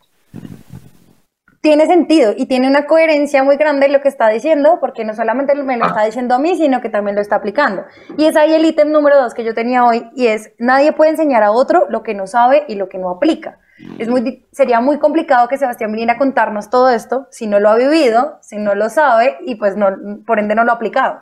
tiene 1.68 1.86
sentido 1.86 2.34
y 2.38 2.46
tiene 2.46 2.66
una 2.66 2.86
coherencia 2.86 3.44
muy 3.44 3.58
grande 3.58 3.90
lo 3.90 4.00
que 4.00 4.08
está 4.08 4.30
diciendo, 4.30 4.78
porque 4.80 5.04
no 5.04 5.14
solamente 5.14 5.54
me 5.54 5.76
lo 5.76 5.86
está 5.86 6.06
diciendo 6.06 6.34
a 6.34 6.40
mí, 6.40 6.56
sino 6.56 6.80
que 6.80 6.88
también 6.88 7.14
lo 7.18 7.22
está 7.22 7.36
aplicando. 7.36 7.84
Y 8.18 8.26
es 8.26 8.38
ahí 8.38 8.54
el 8.54 8.64
ítem 8.64 8.90
número 8.90 9.22
dos 9.22 9.34
que 9.34 9.44
yo 9.44 9.54
tenía 9.54 9.84
hoy, 9.84 10.10
y 10.16 10.28
es, 10.28 10.54
nadie 10.60 10.94
puede 10.94 11.12
enseñar 11.12 11.44
a 11.44 11.52
otro 11.52 11.86
lo 11.90 12.04
que 12.04 12.14
no 12.14 12.26
sabe 12.26 12.64
y 12.70 12.76
lo 12.76 12.88
que 12.88 13.00
no 13.00 13.10
aplica. 13.10 13.60
Es 14.00 14.08
muy, 14.08 14.48
sería 14.54 14.80
muy 14.80 14.98
complicado 14.98 15.50
que 15.50 15.58
Sebastián 15.58 15.92
viniera 15.92 16.14
a 16.14 16.18
contarnos 16.18 16.70
todo 16.70 16.90
esto 16.90 17.28
si 17.32 17.48
no 17.48 17.60
lo 17.60 17.68
ha 17.68 17.76
vivido, 17.76 18.38
si 18.42 18.58
no 18.60 18.74
lo 18.74 18.90
sabe 18.90 19.38
y 19.42 19.56
pues 19.56 19.76
no, 19.76 19.90
por 20.26 20.40
ende 20.40 20.56
no 20.56 20.64
lo 20.64 20.72
ha 20.72 20.76
aplicado. 20.76 21.20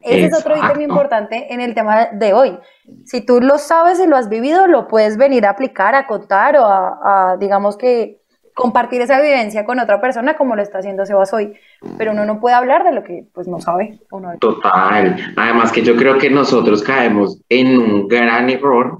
Ese 0.00 0.26
es 0.26 0.38
otro 0.38 0.56
ítem 0.56 0.80
importante 0.80 1.52
en 1.52 1.60
el 1.60 1.74
tema 1.74 2.06
de 2.12 2.32
hoy. 2.32 2.56
Si 3.04 3.20
tú 3.20 3.40
lo 3.40 3.58
sabes 3.58 3.98
y 3.98 4.06
lo 4.06 4.16
has 4.16 4.28
vivido, 4.28 4.68
lo 4.68 4.86
puedes 4.86 5.16
venir 5.16 5.44
a 5.44 5.50
aplicar, 5.50 5.96
a 5.96 6.06
contar 6.06 6.56
o 6.56 6.64
a, 6.64 7.36
digamos 7.40 7.76
que, 7.76 8.17
compartir 8.58 9.00
esa 9.00 9.20
vivencia 9.22 9.64
con 9.64 9.78
otra 9.78 10.00
persona 10.00 10.36
como 10.36 10.56
lo 10.56 10.62
está 10.62 10.78
haciendo 10.78 11.06
Sebas 11.06 11.32
hoy. 11.32 11.52
Pero 11.96 12.10
uno 12.10 12.24
no 12.24 12.40
puede 12.40 12.56
hablar 12.56 12.82
de 12.82 12.92
lo 12.92 13.04
que 13.04 13.24
pues 13.32 13.46
no 13.46 13.60
sabe. 13.60 14.00
Total. 14.40 15.16
Además 15.36 15.70
que 15.70 15.82
yo 15.82 15.94
creo 15.94 16.18
que 16.18 16.28
nosotros 16.28 16.82
caemos 16.82 17.40
en 17.48 17.78
un 17.78 18.08
gran 18.08 18.50
error 18.50 18.98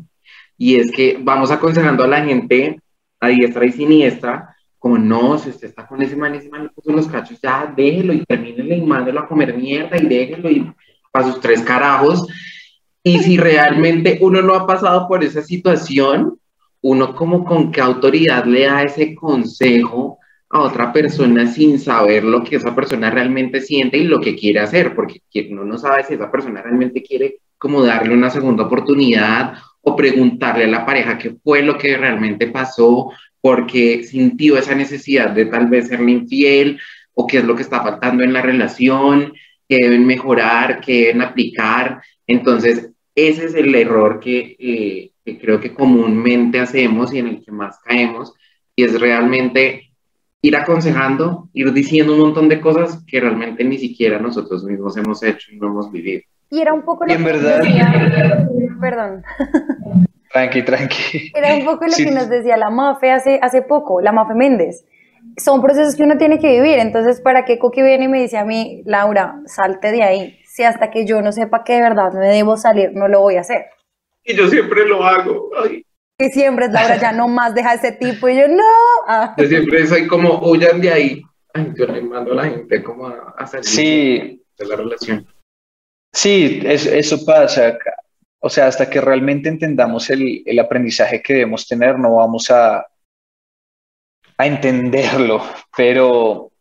y 0.56 0.76
es 0.76 0.92
que 0.92 1.18
vamos 1.20 1.50
aconsejando 1.50 2.04
a 2.04 2.06
la 2.06 2.24
gente 2.24 2.80
a 3.18 3.28
diestra 3.28 3.66
y 3.66 3.72
siniestra 3.72 4.54
como 4.78 4.96
no, 4.96 5.36
si 5.38 5.50
usted 5.50 5.66
está 5.66 5.88
con 5.88 6.00
ese 6.02 6.14
man, 6.14 6.36
ese 6.36 6.48
man 6.48 6.62
le 6.62 6.68
puso 6.68 6.92
los 6.92 7.08
cachos, 7.08 7.40
ya 7.42 7.72
déjelo 7.76 8.12
y 8.12 8.24
termínele 8.24 8.76
y 8.76 8.82
mándelo 8.82 9.18
a 9.18 9.26
comer 9.26 9.56
mierda 9.56 9.96
y 9.96 10.06
déjelo 10.06 10.48
y 10.50 10.72
a 11.12 11.22
sus 11.24 11.40
tres 11.40 11.62
carajos. 11.62 12.28
Y 13.02 13.18
si 13.18 13.36
realmente 13.36 14.18
uno 14.20 14.40
no 14.40 14.54
ha 14.54 14.68
pasado 14.68 15.08
por 15.08 15.24
esa 15.24 15.42
situación, 15.42 16.38
uno 16.82 17.14
como 17.14 17.44
con 17.44 17.72
qué 17.72 17.80
autoridad 17.80 18.44
le 18.44 18.66
da 18.66 18.82
ese 18.82 19.14
consejo 19.14 20.18
a 20.50 20.60
otra 20.60 20.92
persona 20.92 21.46
sin 21.46 21.78
saber 21.78 22.24
lo 22.24 22.42
que 22.42 22.56
esa 22.56 22.74
persona 22.74 23.10
realmente 23.10 23.60
siente 23.60 23.98
y 23.98 24.04
lo 24.04 24.20
que 24.20 24.34
quiere 24.34 24.60
hacer, 24.60 24.94
porque 24.94 25.20
uno 25.50 25.64
no 25.64 25.78
sabe 25.78 26.04
si 26.04 26.14
esa 26.14 26.30
persona 26.30 26.62
realmente 26.62 27.02
quiere 27.02 27.40
como 27.58 27.84
darle 27.84 28.14
una 28.14 28.30
segunda 28.30 28.64
oportunidad 28.64 29.54
o 29.82 29.96
preguntarle 29.96 30.64
a 30.64 30.68
la 30.68 30.86
pareja 30.86 31.18
qué 31.18 31.36
fue 31.42 31.62
lo 31.62 31.76
que 31.76 31.96
realmente 31.96 32.46
pasó, 32.46 33.10
porque 33.40 34.02
sintió 34.04 34.56
esa 34.58 34.74
necesidad 34.74 35.30
de 35.30 35.46
tal 35.46 35.68
vez 35.68 35.88
serle 35.88 36.12
infiel 36.12 36.80
o 37.14 37.26
qué 37.26 37.38
es 37.38 37.44
lo 37.44 37.56
que 37.56 37.62
está 37.62 37.82
faltando 37.82 38.22
en 38.22 38.32
la 38.32 38.42
relación 38.42 39.32
que 39.68 39.76
deben 39.76 40.06
mejorar, 40.06 40.80
que 40.80 41.06
deben 41.06 41.22
aplicar. 41.22 42.00
Entonces, 42.26 42.90
ese 43.14 43.46
es 43.46 43.54
el 43.54 43.74
error 43.74 44.20
eh, 44.24 45.10
que, 45.36 45.38
creo 45.38 45.60
que 45.60 45.74
comúnmente 45.74 46.60
hacemos 46.60 47.12
y 47.12 47.18
en 47.18 47.28
el 47.28 47.44
que 47.44 47.52
más 47.52 47.78
caemos, 47.80 48.32
y 48.74 48.84
es 48.84 48.98
realmente 49.00 49.90
ir 50.40 50.56
aconsejando, 50.56 51.48
ir 51.52 51.72
diciendo 51.72 52.14
un 52.14 52.20
montón 52.20 52.48
de 52.48 52.60
cosas 52.60 53.04
que 53.06 53.20
realmente 53.20 53.64
ni 53.64 53.78
siquiera 53.78 54.18
nosotros 54.18 54.64
mismos 54.64 54.96
hemos 54.96 55.22
hecho 55.22 55.52
y 55.52 55.58
no 55.58 55.68
hemos 55.68 55.90
vivido. 55.90 56.22
Y 56.50 56.60
era 56.60 56.72
un 56.72 56.82
poco 56.82 57.04
lo 57.04 57.12
en 57.12 57.18
que 57.18 57.24
verdad... 57.24 57.58
decía, 57.58 58.48
perdón. 58.80 59.22
Tranqui, 60.32 60.62
tranqui. 60.62 61.32
Era 61.34 61.54
un 61.54 61.64
poco 61.64 61.86
lo 61.86 61.96
que 61.96 62.10
nos 62.10 62.28
decía 62.28 62.56
la 62.56 62.70
Mafe 62.70 63.10
hace, 63.10 63.38
hace 63.42 63.62
poco, 63.62 64.00
la 64.00 64.12
Mafe 64.12 64.34
Méndez 64.34 64.84
son 65.36 65.62
procesos 65.62 65.94
que 65.94 66.02
uno 66.02 66.16
tiene 66.16 66.38
que 66.38 66.50
vivir. 66.50 66.78
Entonces, 66.78 67.20
¿para 67.20 67.44
qué 67.44 67.58
Coqui 67.58 67.82
viene 67.82 68.04
y 68.04 68.08
me 68.08 68.20
dice 68.20 68.38
a 68.38 68.44
mí, 68.44 68.82
Laura, 68.84 69.40
salte 69.46 69.92
de 69.92 70.02
ahí? 70.02 70.38
Si 70.44 70.62
hasta 70.64 70.90
que 70.90 71.06
yo 71.06 71.22
no 71.22 71.32
sepa 71.32 71.64
que 71.64 71.74
de 71.74 71.82
verdad 71.82 72.12
me 72.12 72.28
debo 72.28 72.56
salir, 72.56 72.92
no 72.94 73.08
lo 73.08 73.20
voy 73.20 73.36
a 73.36 73.40
hacer. 73.40 73.66
Y 74.28 74.36
yo 74.36 74.46
siempre 74.46 74.86
lo 74.86 75.02
hago. 75.02 75.50
Y 76.18 76.28
siempre 76.30 76.66
es 76.66 76.72
Laura, 76.72 77.00
ya 77.00 77.12
no 77.12 77.28
más 77.28 77.54
deja 77.54 77.72
ese 77.72 77.92
tipo. 77.92 78.28
Y 78.28 78.36
yo, 78.36 78.46
no. 78.46 78.62
Ah. 79.06 79.34
Yo 79.38 79.46
siempre 79.48 79.86
soy 79.86 80.06
como, 80.06 80.38
huyan 80.46 80.82
de 80.82 80.92
ahí. 80.92 81.22
Ay, 81.54 81.72
yo 81.74 81.86
le 81.86 82.02
mando 82.02 82.32
a 82.32 82.34
la 82.34 82.44
gente 82.44 82.82
como 82.82 83.06
a, 83.06 83.46
salir 83.46 83.64
sí. 83.64 84.44
de 84.58 84.66
la 84.66 84.76
relación. 84.76 85.26
Sí, 86.12 86.60
eso 86.62 87.24
pasa. 87.24 87.78
O 88.40 88.50
sea, 88.50 88.66
hasta 88.66 88.90
que 88.90 89.00
realmente 89.00 89.48
entendamos 89.48 90.10
el, 90.10 90.42
el 90.44 90.58
aprendizaje 90.58 91.22
que 91.22 91.32
debemos 91.32 91.66
tener, 91.66 91.98
no 91.98 92.16
vamos 92.16 92.50
a, 92.50 92.86
a 94.36 94.46
entenderlo, 94.46 95.42
pero, 95.74 96.52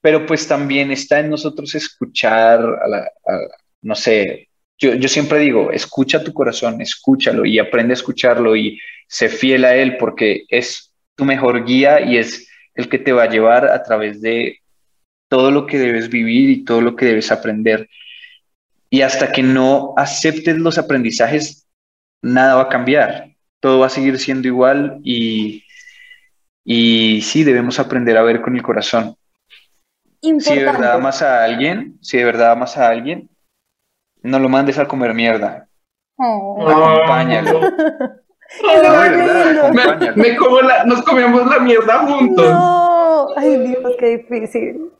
pero 0.00 0.26
pues 0.26 0.48
también 0.48 0.90
está 0.90 1.20
en 1.20 1.30
nosotros 1.30 1.72
escuchar, 1.76 2.60
a 2.82 2.88
la, 2.88 3.10
no 3.82 3.94
sé, 3.94 4.48
yo, 4.82 4.94
yo, 4.94 5.08
siempre 5.08 5.38
digo, 5.38 5.70
escucha 5.70 6.24
tu 6.24 6.32
corazón, 6.32 6.80
escúchalo 6.80 7.46
y 7.46 7.60
aprende 7.60 7.92
a 7.92 7.94
escucharlo 7.94 8.56
y 8.56 8.80
sé 9.06 9.28
fiel 9.28 9.64
a 9.64 9.76
él 9.76 9.96
porque 9.96 10.44
es 10.48 10.92
tu 11.14 11.24
mejor 11.24 11.64
guía 11.64 12.00
y 12.00 12.18
es 12.18 12.48
el 12.74 12.88
que 12.88 12.98
te 12.98 13.12
va 13.12 13.24
a 13.24 13.28
llevar 13.28 13.66
a 13.66 13.80
través 13.84 14.20
de 14.20 14.58
todo 15.28 15.52
lo 15.52 15.66
que 15.66 15.78
debes 15.78 16.08
vivir 16.08 16.50
y 16.50 16.64
todo 16.64 16.80
lo 16.80 16.96
que 16.96 17.06
debes 17.06 17.30
aprender. 17.30 17.88
Y 18.90 19.02
hasta 19.02 19.30
que 19.30 19.44
no 19.44 19.94
aceptes 19.96 20.58
los 20.58 20.78
aprendizajes, 20.78 21.68
nada 22.20 22.56
va 22.56 22.62
a 22.62 22.68
cambiar. 22.68 23.28
Todo 23.60 23.78
va 23.78 23.86
a 23.86 23.90
seguir 23.90 24.18
siendo 24.18 24.48
igual 24.48 24.98
y, 25.04 25.62
y 26.64 27.22
sí, 27.22 27.44
debemos 27.44 27.78
aprender 27.78 28.16
a 28.16 28.22
ver 28.22 28.42
con 28.42 28.56
el 28.56 28.62
corazón. 28.62 29.16
Si 30.20 30.54
de 30.56 30.64
verdad 30.64 30.94
amas 30.94 31.22
a 31.22 31.44
alguien, 31.44 31.98
si 32.00 32.18
de 32.18 32.24
verdad 32.24 32.52
amas 32.52 32.76
a 32.76 32.88
alguien, 32.88 33.30
no 34.22 34.38
lo 34.38 34.48
mandes 34.48 34.78
a 34.78 34.86
comer 34.86 35.14
mierda. 35.14 35.68
Oh. 36.16 36.66
Acompáñalo. 36.68 37.60
Me, 40.16 40.36
como 40.36 40.60
la, 40.60 40.84
nos 40.84 41.02
comemos 41.02 41.46
la 41.46 41.58
mierda 41.60 42.00
juntos. 42.00 42.50
No, 42.50 43.28
ay 43.36 43.58
Dios, 43.66 43.94
qué 43.98 44.18
difícil. 44.18 44.90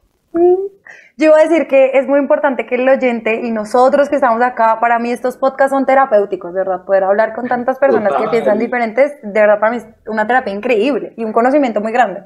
Yo 1.19 1.27
iba 1.27 1.37
a 1.37 1.43
decir 1.43 1.69
que 1.69 1.99
es 1.99 2.09
muy 2.09 2.19
importante 2.19 2.67
que 2.67 2.77
el 2.77 2.89
oyente 2.89 3.41
y 3.43 3.51
nosotros 3.51 4.09
que 4.09 4.15
estamos 4.17 4.41
acá, 4.43 4.81
para 4.81 4.99
mí 4.99 5.13
estos 5.13 5.37
podcasts 5.37 5.73
son 5.73 5.85
terapéuticos, 5.85 6.55
¿verdad? 6.55 6.85
Poder 6.85 7.05
hablar 7.05 7.35
con 7.35 7.47
tantas 7.47 7.79
personas 7.79 8.15
que 8.15 8.29
piensan 8.29 8.59
diferentes, 8.59 9.13
de 9.23 9.41
verdad 9.41 9.61
para 9.61 9.73
mí 9.73 9.79
es 9.79 9.87
una 10.07 10.27
terapia 10.27 10.53
increíble 10.53 11.13
y 11.17 11.25
un 11.25 11.33
conocimiento 11.33 11.81
muy 11.81 11.93
grande. 11.93 12.23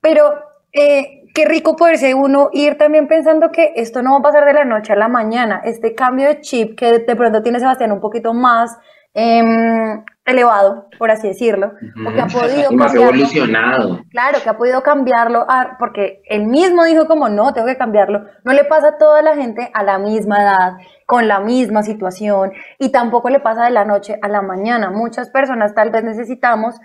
Pero 0.00 0.34
eh, 0.72 1.21
qué 1.34 1.44
rico 1.44 1.76
poderse 1.76 2.14
uno 2.14 2.50
ir 2.52 2.76
también 2.78 3.08
pensando 3.08 3.50
que 3.50 3.72
esto 3.76 4.02
no 4.02 4.12
va 4.12 4.18
a 4.18 4.22
pasar 4.22 4.44
de 4.44 4.54
la 4.54 4.64
noche 4.64 4.92
a 4.92 4.96
la 4.96 5.08
mañana, 5.08 5.60
este 5.64 5.94
cambio 5.94 6.28
de 6.28 6.40
chip 6.40 6.78
que 6.78 6.98
de 6.98 7.16
pronto 7.16 7.42
tiene 7.42 7.60
Sebastián 7.60 7.92
un 7.92 8.00
poquito 8.00 8.34
más, 8.34 8.78
em, 9.14 10.04
elevado, 10.24 10.88
por 10.98 11.10
así 11.10 11.28
decirlo, 11.28 11.72
o 12.06 12.12
que 12.12 12.20
ha 12.20 12.26
podido 12.26 12.70
más 12.72 12.94
evolucionado. 12.94 14.00
Claro, 14.10 14.38
que 14.42 14.48
ha 14.48 14.56
podido 14.56 14.82
cambiarlo, 14.82 15.46
porque 15.78 16.22
él 16.26 16.46
mismo 16.46 16.84
dijo 16.84 17.06
como 17.06 17.28
no, 17.28 17.52
tengo 17.52 17.66
que 17.66 17.76
cambiarlo. 17.76 18.24
No 18.44 18.52
le 18.52 18.64
pasa 18.64 18.88
a 18.88 18.98
toda 18.98 19.20
la 19.20 19.34
gente 19.34 19.70
a 19.74 19.82
la 19.82 19.98
misma 19.98 20.42
edad, 20.42 20.72
con 21.06 21.26
la 21.26 21.40
misma 21.40 21.82
situación, 21.82 22.52
y 22.78 22.92
tampoco 22.92 23.30
le 23.30 23.40
pasa 23.40 23.64
de 23.64 23.72
la 23.72 23.84
noche 23.84 24.16
a 24.22 24.28
la 24.28 24.42
mañana. 24.42 24.90
Muchas 24.90 25.28
personas 25.30 25.74
tal 25.74 25.90
vez 25.90 26.04
necesitamos 26.04 26.76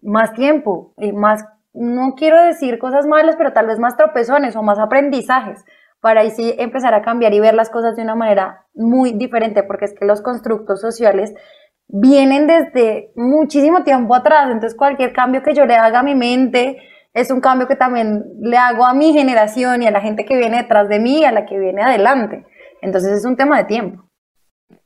más 0.00 0.32
tiempo 0.34 0.94
y 0.98 1.12
más, 1.12 1.44
no 1.78 2.14
quiero 2.16 2.42
decir 2.42 2.78
cosas 2.78 3.06
malas, 3.06 3.36
pero 3.36 3.52
tal 3.52 3.66
vez 3.66 3.78
más 3.78 3.96
tropezones 3.96 4.56
o 4.56 4.62
más 4.62 4.78
aprendizajes 4.78 5.64
para 6.00 6.20
ahí 6.20 6.30
sí 6.30 6.54
empezar 6.58 6.94
a 6.94 7.02
cambiar 7.02 7.34
y 7.34 7.40
ver 7.40 7.54
las 7.54 7.70
cosas 7.70 7.96
de 7.96 8.02
una 8.02 8.14
manera 8.14 8.66
muy 8.74 9.12
diferente, 9.12 9.62
porque 9.62 9.86
es 9.86 9.94
que 9.94 10.04
los 10.04 10.20
constructos 10.22 10.80
sociales 10.80 11.34
vienen 11.88 12.46
desde 12.46 13.10
muchísimo 13.16 13.82
tiempo 13.82 14.14
atrás, 14.14 14.50
entonces 14.50 14.76
cualquier 14.76 15.12
cambio 15.12 15.42
que 15.42 15.54
yo 15.54 15.64
le 15.66 15.74
haga 15.74 16.00
a 16.00 16.02
mi 16.02 16.14
mente 16.14 16.78
es 17.14 17.30
un 17.30 17.40
cambio 17.40 17.66
que 17.66 17.74
también 17.74 18.24
le 18.40 18.56
hago 18.56 18.84
a 18.84 18.94
mi 18.94 19.12
generación 19.12 19.82
y 19.82 19.86
a 19.86 19.90
la 19.90 20.00
gente 20.00 20.24
que 20.24 20.36
viene 20.36 20.58
detrás 20.58 20.88
de 20.88 21.00
mí 21.00 21.20
y 21.20 21.24
a 21.24 21.32
la 21.32 21.46
que 21.46 21.58
viene 21.58 21.82
adelante. 21.82 22.44
Entonces 22.80 23.12
es 23.12 23.24
un 23.24 23.36
tema 23.36 23.58
de 23.58 23.64
tiempo. 23.64 24.04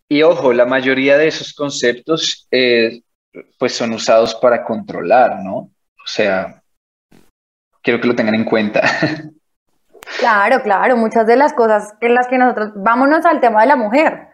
Y 0.09 0.23
ojo, 0.23 0.53
la 0.53 0.65
mayoría 0.65 1.19
de 1.19 1.29
esos 1.29 1.53
conceptos 1.53 2.47
eh, 2.51 3.03
pues 3.59 3.75
son 3.75 3.93
usados 3.93 4.35
para 4.37 4.65
controlar, 4.65 5.43
¿no? 5.43 5.57
O 5.57 6.07
sea, 6.07 6.62
quiero 7.83 8.01
que 8.01 8.09
lo 8.09 8.15
tengan 8.15 8.35
en 8.35 8.45
cuenta. 8.45 8.83
Claro, 10.19 10.63
claro, 10.63 10.97
muchas 10.97 11.27
de 11.27 11.37
las 11.37 11.53
cosas 11.53 11.95
en 12.01 12.15
las 12.15 12.27
que 12.27 12.37
nosotros, 12.37 12.73
vámonos 12.75 13.25
al 13.25 13.41
tema 13.41 13.63
de 13.63 13.69
la 13.69 13.77
mujer, 13.77 14.29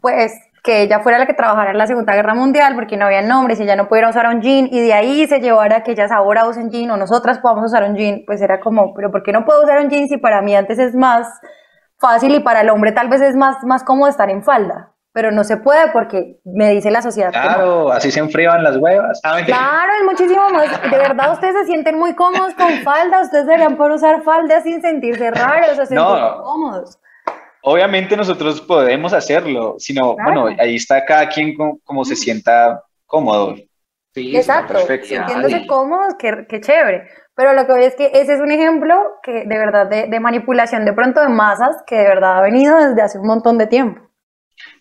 pues 0.00 0.32
que 0.62 0.82
ella 0.82 1.00
fuera 1.00 1.18
la 1.18 1.26
que 1.26 1.34
trabajara 1.34 1.70
en 1.70 1.78
la 1.78 1.86
Segunda 1.86 2.14
Guerra 2.14 2.34
Mundial 2.34 2.74
porque 2.74 2.96
no 2.96 3.06
había 3.06 3.22
nombres 3.22 3.58
y 3.58 3.62
ella 3.62 3.76
no 3.76 3.88
pudiera 3.88 4.10
usar 4.10 4.26
un 4.26 4.42
jean 4.42 4.68
y 4.70 4.80
de 4.80 4.92
ahí 4.92 5.26
se 5.26 5.40
llevara 5.40 5.82
que 5.82 5.92
ellas 5.92 6.10
ahora 6.10 6.46
usen 6.46 6.70
jean 6.70 6.90
o 6.90 6.96
nosotras 6.96 7.38
podamos 7.38 7.66
usar 7.66 7.84
un 7.84 7.96
jean, 7.96 8.22
pues 8.26 8.40
era 8.42 8.60
como, 8.60 8.94
pero 8.94 9.10
¿por 9.10 9.22
qué 9.22 9.32
no 9.32 9.44
puedo 9.44 9.62
usar 9.62 9.80
un 9.80 9.88
jean 9.88 10.08
si 10.08 10.18
para 10.18 10.42
mí 10.42 10.54
antes 10.54 10.78
es 10.78 10.94
más 10.94 11.26
fácil 11.96 12.34
y 12.34 12.40
para 12.40 12.60
el 12.60 12.70
hombre 12.70 12.92
tal 12.92 13.08
vez 13.08 13.20
es 13.20 13.36
más, 13.36 13.64
más 13.64 13.82
cómodo 13.84 14.08
estar 14.08 14.28
en 14.30 14.42
falda? 14.42 14.92
Pero 15.18 15.32
no 15.32 15.42
se 15.42 15.56
puede 15.56 15.90
porque 15.90 16.36
me 16.44 16.70
dice 16.70 16.92
la 16.92 17.02
sociedad. 17.02 17.32
Claro, 17.32 17.90
así 17.90 18.12
se 18.12 18.20
enfrían 18.20 18.62
las 18.62 18.76
huevas. 18.76 19.20
Ah, 19.24 19.40
claro, 19.44 19.92
es 19.98 20.04
muchísimo 20.04 20.48
más. 20.50 20.80
De 20.80 20.96
verdad, 20.96 21.32
ustedes 21.32 21.56
se 21.56 21.64
sienten 21.64 21.98
muy 21.98 22.14
cómodos 22.14 22.54
con 22.54 22.70
falda. 22.84 23.22
Ustedes 23.22 23.46
deberían 23.46 23.76
poder 23.76 23.94
usar 23.94 24.22
falda 24.22 24.60
sin 24.60 24.80
sentirse 24.80 25.28
raros 25.32 25.72
o 25.72 25.74
sentirse 25.74 25.94
no. 25.96 26.40
cómodos. 26.44 27.00
Obviamente 27.62 28.16
nosotros 28.16 28.60
podemos 28.60 29.12
hacerlo, 29.12 29.74
sino, 29.78 30.14
bueno, 30.14 30.46
ahí 30.56 30.76
está 30.76 31.04
cada 31.04 31.28
quien 31.28 31.56
como, 31.82 32.04
se 32.04 32.14
sienta 32.14 32.84
cómodo. 33.04 33.56
Sí, 34.14 34.36
Exacto, 34.36 34.78
sintiéndose 35.02 35.66
cómodos, 35.66 36.14
qué, 36.16 36.46
qué, 36.48 36.60
chévere. 36.60 37.08
Pero 37.34 37.54
lo 37.54 37.66
que 37.66 37.72
veo 37.72 37.88
es 37.88 37.96
que 37.96 38.12
ese 38.14 38.34
es 38.34 38.40
un 38.40 38.52
ejemplo 38.52 38.94
que 39.24 39.32
de 39.46 39.58
verdad 39.58 39.88
de, 39.88 40.06
de 40.06 40.20
manipulación 40.20 40.84
de 40.84 40.92
pronto 40.92 41.20
de 41.20 41.28
masas 41.28 41.74
que 41.88 41.96
de 41.96 42.04
verdad 42.04 42.38
ha 42.38 42.42
venido 42.42 42.76
desde 42.78 43.02
hace 43.02 43.18
un 43.18 43.26
montón 43.26 43.58
de 43.58 43.66
tiempo. 43.66 44.07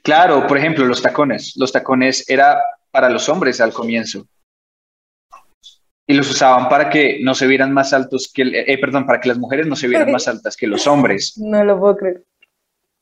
Claro, 0.03 0.47
por 0.47 0.57
ejemplo, 0.57 0.85
los 0.85 1.01
tacones. 1.01 1.53
Los 1.55 1.71
tacones 1.71 2.29
era 2.29 2.61
para 2.91 3.09
los 3.09 3.27
hombres 3.29 3.61
al 3.61 3.73
comienzo. 3.73 4.27
Y 6.05 6.13
los 6.13 6.29
usaban 6.29 6.69
para 6.69 6.89
que 6.89 7.19
no 7.21 7.35
se 7.35 7.47
vieran 7.47 7.73
más 7.73 7.91
altos 7.91 8.31
que, 8.33 8.43
eh, 8.43 8.77
perdón, 8.77 9.05
para 9.05 9.19
que 9.19 9.27
las 9.27 9.37
mujeres 9.37 9.67
no 9.67 9.75
se 9.75 9.87
vieran 9.87 10.11
más 10.11 10.27
altas 10.27 10.55
que 10.55 10.67
los 10.67 10.87
hombres. 10.87 11.37
No 11.37 11.63
lo 11.63 11.79
puedo 11.79 11.97
creer. 11.97 12.23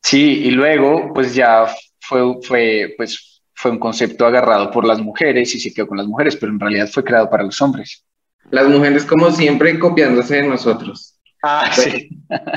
Sí, 0.02 0.44
y 0.46 0.52
luego, 0.52 1.14
pues 1.14 1.34
ya 1.34 1.68
fue, 2.00 2.42
fue, 2.42 2.94
pues, 2.98 3.42
fue 3.54 3.72
un 3.72 3.80
concepto 3.80 4.26
agarrado 4.26 4.70
por 4.70 4.86
las 4.86 5.00
mujeres 5.00 5.54
y 5.56 5.60
se 5.60 5.74
quedó 5.74 5.88
con 5.88 5.98
las 5.98 6.08
mujeres, 6.08 6.36
pero 6.36 6.52
en 6.52 6.60
realidad 6.60 6.88
fue 6.88 7.04
creado 7.04 7.30
para 7.30 7.44
los 7.44 7.62
hombres. 7.62 8.04
Las 8.52 8.68
mujeres, 8.68 9.06
como 9.06 9.32
siempre, 9.32 9.80
copiándose 9.80 10.36
de 10.36 10.48
nosotros. 10.48 11.15
Ah, 11.48 11.70
sí. 11.72 12.10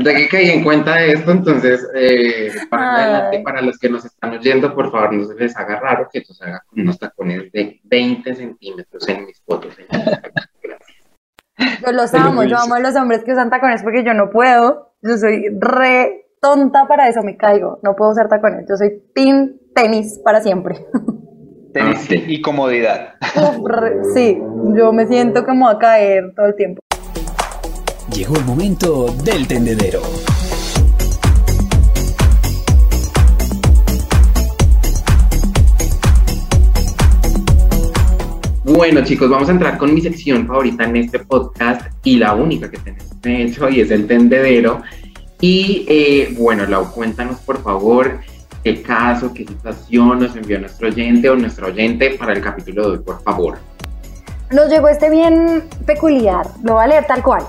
De 0.02 0.14
que 0.14 0.28
caí 0.28 0.48
en 0.48 0.64
cuenta 0.64 1.04
esto, 1.04 1.30
entonces, 1.30 1.86
eh, 1.94 2.50
para, 2.70 3.30
para, 3.44 3.60
los 3.60 3.76
que 3.78 3.90
nos 3.90 4.02
están 4.02 4.32
oyendo, 4.32 4.74
por 4.74 4.90
favor, 4.90 5.12
no 5.12 5.26
se 5.26 5.34
les 5.34 5.54
haga 5.58 5.78
raro 5.78 6.08
que 6.10 6.24
se 6.24 6.42
haga 6.42 6.62
con 6.66 6.80
unos 6.80 6.98
tacones 6.98 7.52
de 7.52 7.78
20 7.84 8.34
centímetros 8.34 9.06
en 9.06 9.26
mis 9.26 9.42
fotos. 9.42 9.76
Yo 11.84 11.92
los 11.92 12.14
amo, 12.14 12.44
yo 12.44 12.56
amo 12.56 12.76
a 12.76 12.80
los 12.80 12.96
hombres 12.96 13.24
que 13.24 13.32
usan 13.32 13.50
tacones 13.50 13.82
porque 13.82 14.02
yo 14.04 14.14
no 14.14 14.30
puedo. 14.30 14.94
Yo 15.02 15.18
soy 15.18 15.48
re 15.58 16.30
tonta 16.40 16.86
para 16.88 17.08
eso, 17.08 17.22
me 17.22 17.36
caigo. 17.36 17.80
No 17.82 17.94
puedo 17.94 18.12
usar 18.12 18.28
tacones. 18.28 18.64
Yo 18.70 18.76
soy 18.76 19.02
team 19.14 19.58
tenis 19.74 20.18
para 20.24 20.40
siempre. 20.40 20.86
Tenis 21.74 22.08
ah, 22.10 22.14
y 22.14 22.40
comodidad. 22.40 23.16
sí, 24.14 24.40
yo 24.74 24.90
me 24.94 25.06
siento 25.06 25.44
como 25.44 25.68
a 25.68 25.78
caer 25.78 26.32
todo 26.34 26.46
el 26.46 26.56
tiempo. 26.56 26.80
Llegó 28.14 28.36
el 28.36 28.44
momento 28.44 29.14
del 29.22 29.46
tendedero. 29.46 30.00
Bueno 38.64 39.04
chicos, 39.04 39.28
vamos 39.28 39.48
a 39.48 39.52
entrar 39.52 39.78
con 39.78 39.94
mi 39.94 40.00
sección 40.00 40.46
favorita 40.46 40.84
en 40.84 40.96
este 40.96 41.18
podcast 41.20 41.92
y 42.02 42.16
la 42.16 42.34
única 42.34 42.70
que 42.70 42.78
tenemos 42.78 43.20
de 43.20 43.42
hecho 43.42 43.68
y 43.68 43.80
es 43.80 43.90
el 43.90 44.06
tendedero. 44.06 44.82
Y 45.40 45.84
eh, 45.88 46.34
bueno, 46.38 46.66
Lau, 46.66 46.90
cuéntanos 46.90 47.38
por 47.40 47.62
favor 47.62 48.20
qué 48.64 48.82
caso, 48.82 49.32
qué 49.32 49.46
situación 49.46 50.20
nos 50.20 50.34
envió 50.34 50.58
nuestro 50.58 50.88
oyente 50.88 51.28
o 51.28 51.36
nuestro 51.36 51.68
oyente 51.68 52.16
para 52.18 52.32
el 52.32 52.40
capítulo 52.40 52.82
de 52.82 52.96
hoy, 52.96 53.04
por 53.04 53.22
favor. 53.22 53.58
Nos 54.50 54.68
llegó 54.70 54.88
este 54.88 55.10
bien 55.10 55.64
peculiar, 55.84 56.46
lo 56.62 56.74
va 56.74 56.84
a 56.84 56.86
leer 56.86 57.06
tal 57.06 57.22
cual. 57.22 57.44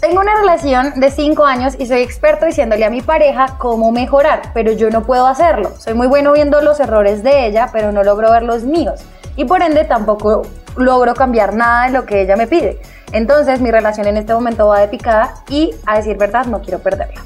Tengo 0.00 0.20
una 0.20 0.36
relación 0.36 1.00
de 1.00 1.10
5 1.10 1.44
años 1.44 1.74
y 1.76 1.86
soy 1.86 2.02
experto 2.02 2.46
diciéndole 2.46 2.84
a 2.84 2.90
mi 2.90 3.02
pareja 3.02 3.56
cómo 3.58 3.90
mejorar, 3.90 4.52
pero 4.54 4.70
yo 4.70 4.90
no 4.90 5.04
puedo 5.04 5.26
hacerlo. 5.26 5.72
Soy 5.76 5.94
muy 5.94 6.06
bueno 6.06 6.32
viendo 6.32 6.60
los 6.60 6.78
errores 6.78 7.24
de 7.24 7.46
ella, 7.46 7.70
pero 7.72 7.90
no 7.90 8.04
logro 8.04 8.30
ver 8.30 8.44
los 8.44 8.62
míos. 8.62 9.00
Y 9.34 9.44
por 9.44 9.60
ende 9.60 9.84
tampoco 9.84 10.42
logro 10.76 11.14
cambiar 11.14 11.52
nada 11.52 11.86
de 11.86 11.92
lo 11.92 12.06
que 12.06 12.22
ella 12.22 12.36
me 12.36 12.46
pide. 12.46 12.80
Entonces 13.10 13.60
mi 13.60 13.72
relación 13.72 14.06
en 14.06 14.18
este 14.18 14.32
momento 14.32 14.68
va 14.68 14.80
de 14.80 14.86
picada 14.86 15.34
y 15.48 15.74
a 15.84 15.96
decir 15.96 16.16
verdad 16.16 16.46
no 16.46 16.62
quiero 16.62 16.78
perderla. 16.78 17.20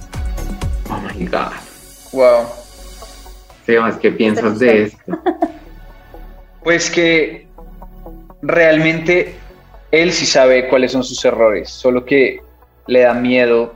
Oh 0.89 0.99
my 1.15 1.27
god. 1.27 1.53
Wow. 2.13 2.47
Sebas, 3.67 3.97
¿qué 3.99 4.13
piensas 4.13 4.59
de 4.59 4.85
esto? 4.85 4.99
Pues 6.63 6.89
que 6.93 7.49
realmente 8.41 9.35
él 9.91 10.13
sí 10.13 10.27
sabe 10.27 10.69
cuáles 10.69 10.93
son 10.93 11.03
sus 11.03 11.25
errores, 11.25 11.71
solo 11.71 12.05
que 12.05 12.41
le 12.87 13.01
da 13.01 13.15
miedo 13.15 13.75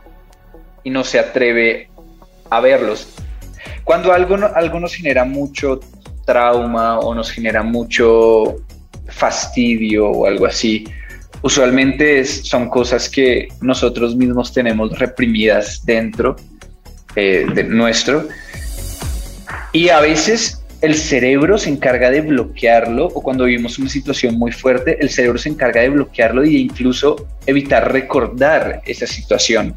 y 0.85 0.91
no 0.91 1.05
se 1.05 1.19
atreve 1.19 1.89
a 2.51 2.61
verlos. 2.61 3.09
Cuando 3.85 4.13
algo, 4.13 4.37
nos 4.37 4.95
genera 4.95 5.25
mucho 5.25 5.81
trauma 6.25 6.99
o 6.99 7.15
nos 7.15 7.31
genera 7.31 7.63
mucho 7.63 8.57
fastidio 9.09 10.09
o 10.09 10.27
algo 10.27 10.47
así, 10.47 10.85
usualmente 11.43 12.25
son 12.25 12.69
cosas 12.69 13.09
que 13.09 13.49
nosotros 13.61 14.17
mismos 14.17 14.53
tenemos 14.53 14.99
reprimidas 14.99 15.85
dentro 15.85 16.37
eh, 17.15 17.47
de 17.55 17.65
nuestro 17.65 18.27
y 19.73 19.89
a 19.89 20.01
veces 20.01 20.66
el 20.81 20.95
cerebro 20.95 21.59
se 21.59 21.71
encarga 21.71 22.11
de 22.11 22.21
bloquearlo 22.21 23.07
o 23.07 23.23
cuando 23.23 23.45
vivimos 23.45 23.79
una 23.79 23.89
situación 23.89 24.39
muy 24.39 24.53
fuerte, 24.53 24.99
el 25.01 25.11
cerebro 25.11 25.39
se 25.39 25.49
encarga 25.49 25.81
de 25.81 25.89
bloquearlo 25.89 26.43
e 26.43 26.51
incluso 26.51 27.27
evitar 27.47 27.93
recordar 27.93 28.83
esa 28.85 29.07
situación. 29.07 29.75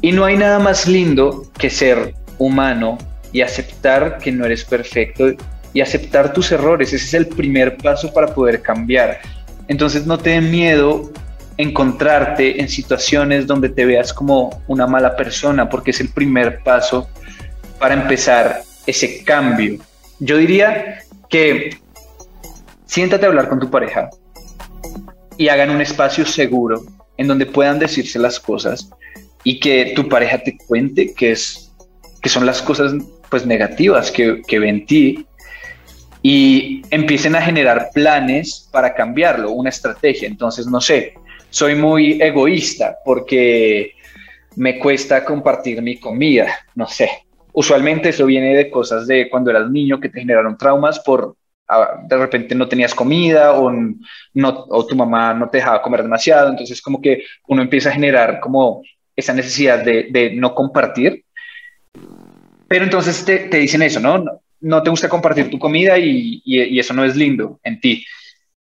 Y 0.00 0.12
no 0.12 0.24
hay 0.24 0.36
nada 0.36 0.58
más 0.58 0.86
lindo 0.86 1.46
que 1.58 1.70
ser 1.70 2.14
humano 2.38 2.98
y 3.32 3.40
aceptar 3.40 4.18
que 4.18 4.32
no 4.32 4.44
eres 4.44 4.64
perfecto 4.64 5.32
y 5.72 5.80
aceptar 5.80 6.32
tus 6.32 6.52
errores. 6.52 6.92
Ese 6.92 7.04
es 7.04 7.14
el 7.14 7.26
primer 7.26 7.76
paso 7.76 8.12
para 8.12 8.34
poder 8.34 8.62
cambiar. 8.62 9.20
Entonces 9.68 10.06
no 10.06 10.18
te 10.18 10.30
dé 10.30 10.40
miedo 10.40 11.12
encontrarte 11.58 12.60
en 12.60 12.68
situaciones 12.68 13.46
donde 13.46 13.68
te 13.68 13.86
veas 13.86 14.12
como 14.12 14.62
una 14.66 14.86
mala 14.86 15.16
persona 15.16 15.68
porque 15.68 15.90
es 15.90 16.00
el 16.00 16.10
primer 16.10 16.62
paso 16.62 17.08
para 17.78 17.94
empezar 17.94 18.62
ese 18.86 19.24
cambio. 19.24 19.78
Yo 20.20 20.36
diría 20.38 21.00
que 21.28 21.78
siéntate 22.86 23.26
a 23.26 23.28
hablar 23.28 23.48
con 23.48 23.60
tu 23.60 23.70
pareja 23.70 24.10
y 25.36 25.48
hagan 25.48 25.70
un 25.70 25.80
espacio 25.80 26.24
seguro 26.24 26.82
en 27.16 27.28
donde 27.28 27.46
puedan 27.46 27.78
decirse 27.78 28.18
las 28.18 28.40
cosas 28.40 28.90
y 29.44 29.60
que 29.60 29.92
tu 29.94 30.08
pareja 30.08 30.38
te 30.38 30.56
cuente 30.66 31.14
qué 31.14 31.32
es, 31.32 31.72
que 32.22 32.28
son 32.28 32.46
las 32.46 32.62
cosas 32.62 32.94
pues 33.30 33.44
negativas 33.44 34.10
que, 34.10 34.42
que 34.46 34.58
ven 34.58 34.76
en 34.76 34.86
ti 34.86 35.26
y 36.22 36.82
empiecen 36.90 37.36
a 37.36 37.42
generar 37.42 37.90
planes 37.94 38.68
para 38.72 38.94
cambiarlo, 38.94 39.50
una 39.50 39.70
estrategia. 39.70 40.26
Entonces, 40.26 40.66
no 40.66 40.80
sé, 40.80 41.14
soy 41.50 41.74
muy 41.74 42.20
egoísta 42.20 42.96
porque 43.04 43.92
me 44.56 44.78
cuesta 44.78 45.24
compartir 45.24 45.82
mi 45.82 45.98
comida, 45.98 46.48
no 46.74 46.88
sé, 46.88 47.25
Usualmente 47.58 48.10
eso 48.10 48.26
viene 48.26 48.54
de 48.54 48.68
cosas 48.68 49.06
de 49.06 49.30
cuando 49.30 49.50
eras 49.50 49.70
niño 49.70 49.98
que 49.98 50.10
te 50.10 50.20
generaron 50.20 50.58
traumas 50.58 51.00
por 51.00 51.36
ah, 51.66 52.02
de 52.06 52.16
repente 52.18 52.54
no 52.54 52.68
tenías 52.68 52.94
comida 52.94 53.54
o, 53.54 53.72
no, 53.72 54.66
o 54.68 54.86
tu 54.86 54.94
mamá 54.94 55.32
no 55.32 55.48
te 55.48 55.56
dejaba 55.56 55.80
comer 55.80 56.02
demasiado, 56.02 56.50
entonces 56.50 56.82
como 56.82 57.00
que 57.00 57.24
uno 57.48 57.62
empieza 57.62 57.88
a 57.88 57.94
generar 57.94 58.40
como 58.40 58.82
esa 59.16 59.32
necesidad 59.32 59.82
de, 59.82 60.32
no 60.34 60.54
compartir. 60.54 61.24
Pero 62.68 62.84
entonces 62.84 63.24
te, 63.24 63.48
dicen 63.48 63.80
eso, 63.80 64.00
¿no? 64.00 64.22
No 64.60 64.82
te 64.82 64.90
gusta 64.90 65.08
compartir 65.08 65.48
tu 65.48 65.58
comida 65.58 65.96
y, 65.96 66.42
eso 66.78 66.92
no 66.92 67.06
es 67.06 67.16
lindo 67.16 67.58
en 67.62 67.80
ti. 67.80 68.04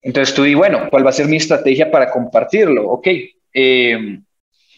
Entonces 0.00 0.32
tú 0.32 0.44
di, 0.44 0.54
bueno, 0.54 0.86
¿cuál 0.92 1.04
va 1.04 1.10
a 1.10 1.12
ser 1.12 1.26
mi 1.26 1.38
estrategia 1.38 1.90
para 1.90 2.08
compartirlo? 2.08 2.88
Ok, 2.88 3.08
eh, 3.52 4.20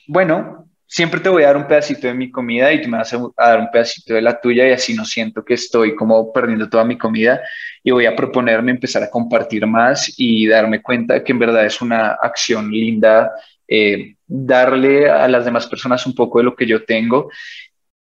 bueno, 0.07 0.67
siempre 0.88 1.20
te 1.20 1.29
voy 1.29 1.42
a 1.42 1.48
dar 1.48 1.59
un 1.59 1.68
pedacito 1.68 2.07
de 2.07 2.14
mi 2.14 2.31
comida 2.31 2.72
y 2.72 2.81
tú 2.81 2.88
me 2.88 2.96
vas 2.96 3.12
a 3.12 3.20
dar 3.37 3.61
un 3.61 3.70
pedacito 3.70 4.14
de 4.14 4.22
la 4.22 4.40
tuya 4.40 4.66
y 4.66 4.72
así 4.72 4.94
no 4.94 5.05
siento 5.05 5.44
que 5.44 5.55
estoy 5.55 5.94
como 5.94 6.33
perdiendo 6.33 6.68
toda 6.68 6.85
mi 6.85 6.96
comida. 6.96 7.40
Y 7.85 7.90
voy 7.90 8.07
a 8.07 8.16
proponerme 8.16 8.72
empezar 8.72 9.03
a 9.03 9.11
compartir 9.11 9.66
más 9.66 10.14
y 10.16 10.46
darme 10.46 10.83
cuenta 10.83 11.22
que 11.22 11.33
en 11.33 11.38
verdad 11.38 11.66
es 11.66 11.81
una 11.83 12.12
acción 12.20 12.70
linda 12.70 13.31
eh, 13.68 14.16
darle 14.27 15.11
a 15.11 15.29
las 15.29 15.44
demás 15.44 15.66
personas 15.66 16.07
un 16.07 16.14
poco 16.14 16.38
de 16.38 16.44
lo 16.44 16.57
que 16.57 16.66
yo 16.66 16.85
tengo 16.85 17.29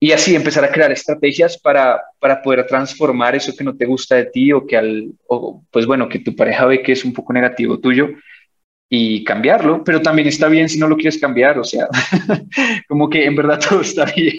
y 0.01 0.11
así 0.11 0.35
empezar 0.35 0.65
a 0.65 0.73
crear 0.73 0.91
estrategias 0.91 1.57
para, 1.57 2.03
para 2.19 2.43
poder 2.43 2.67
transformar 2.67 3.37
eso 3.37 3.55
que 3.57 3.63
no 3.63 3.77
te 3.77 3.87
gusta 3.87 4.17
de 4.17 4.25
ti 4.25 4.53
o 4.53 4.67
que 4.67 4.77
al, 4.77 5.13
o, 5.29 5.63
pues 5.71 5.87
bueno, 5.87 6.09
que 6.09 6.19
tu 6.19 6.35
pareja 6.35 6.67
ve 6.67 6.83
que 6.83 6.91
es 6.91 7.05
un 7.05 7.13
poco 7.13 7.33
negativo 7.33 7.79
tuyo 7.79 8.09
y 8.95 9.25
cambiarlo, 9.25 9.83
pero 9.85 10.03
también 10.03 10.29
está 10.29 10.49
bien 10.49 10.69
si 10.69 10.79
no 10.79 10.87
lo 10.87 10.97
quieres 10.97 11.19
cambiar, 11.19 11.59
o 11.59 11.65
sea, 11.65 11.89
como 12.89 13.09
que 13.09 13.25
en 13.25 13.35
verdad 13.35 13.59
todo 13.59 13.81
está 13.81 14.05
bien. 14.05 14.37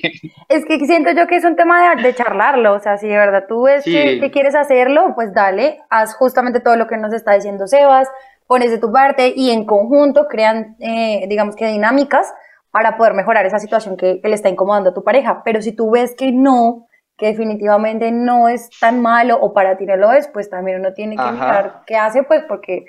Es 0.48 0.63
que 0.66 0.78
siento 0.86 1.10
yo 1.10 1.26
que 1.26 1.38
es 1.38 1.44
un 1.44 1.56
tema 1.56 1.96
de, 1.96 2.13
charlarlo, 2.13 2.76
o 2.76 2.80
sea, 2.80 3.00
si 3.00 3.08
de 3.08 3.18
verdad 3.18 3.46
tú 3.50 3.63
ves 3.63 3.84
que, 3.84 4.30
quieres 4.32 4.54
hacerlo, 4.54 5.13
pues 5.16 5.34
dale, 5.34 5.80
haz 5.89 6.13
justamente 6.13 6.60
todo 6.60 6.76
lo 6.76 6.86
que 6.86 6.98
nos 6.98 7.13
está 7.13 7.34
diciendo 7.34 7.66
Sebas, 7.66 8.08
pones 8.46 8.70
de 8.70 8.78
tu 8.78 8.92
parte 8.92 9.34
y 9.36 9.50
en 9.50 9.66
conjunto 9.66 10.28
crean, 10.28 10.76
eh, 10.80 11.26
digamos 11.28 11.56
que 11.56 11.66
dinámicas 11.66 12.32
para 12.70 12.96
poder 12.96 13.16
mejorar 13.16 13.48
esa 13.48 13.58
situación 13.58 13.98
que, 13.98 14.22
le 14.24 14.36
está 14.36 14.50
incomodando 14.50 14.92
a 14.92 14.94
tu 14.94 15.04
pareja, 15.04 15.42
pero 15.44 15.63
si 15.63 15.72
tú 15.72 15.89
ves 15.89 16.13
que 16.16 16.32
no, 16.32 16.86
que 17.18 17.26
definitivamente 17.26 18.12
no 18.12 18.50
es 18.50 18.70
tan 18.80 19.02
malo 19.02 19.36
o 19.42 19.52
para 19.52 19.78
ti 19.78 19.88
no 19.88 19.96
lo 19.96 20.12
es, 20.12 20.28
pues 20.28 20.48
también 20.48 20.80
uno 20.80 20.94
tiene 20.94 21.16
que 21.16 21.32
mirar 21.32 21.82
qué 21.88 21.96
hace, 21.96 22.22
pues 22.22 22.44
porque 22.48 22.86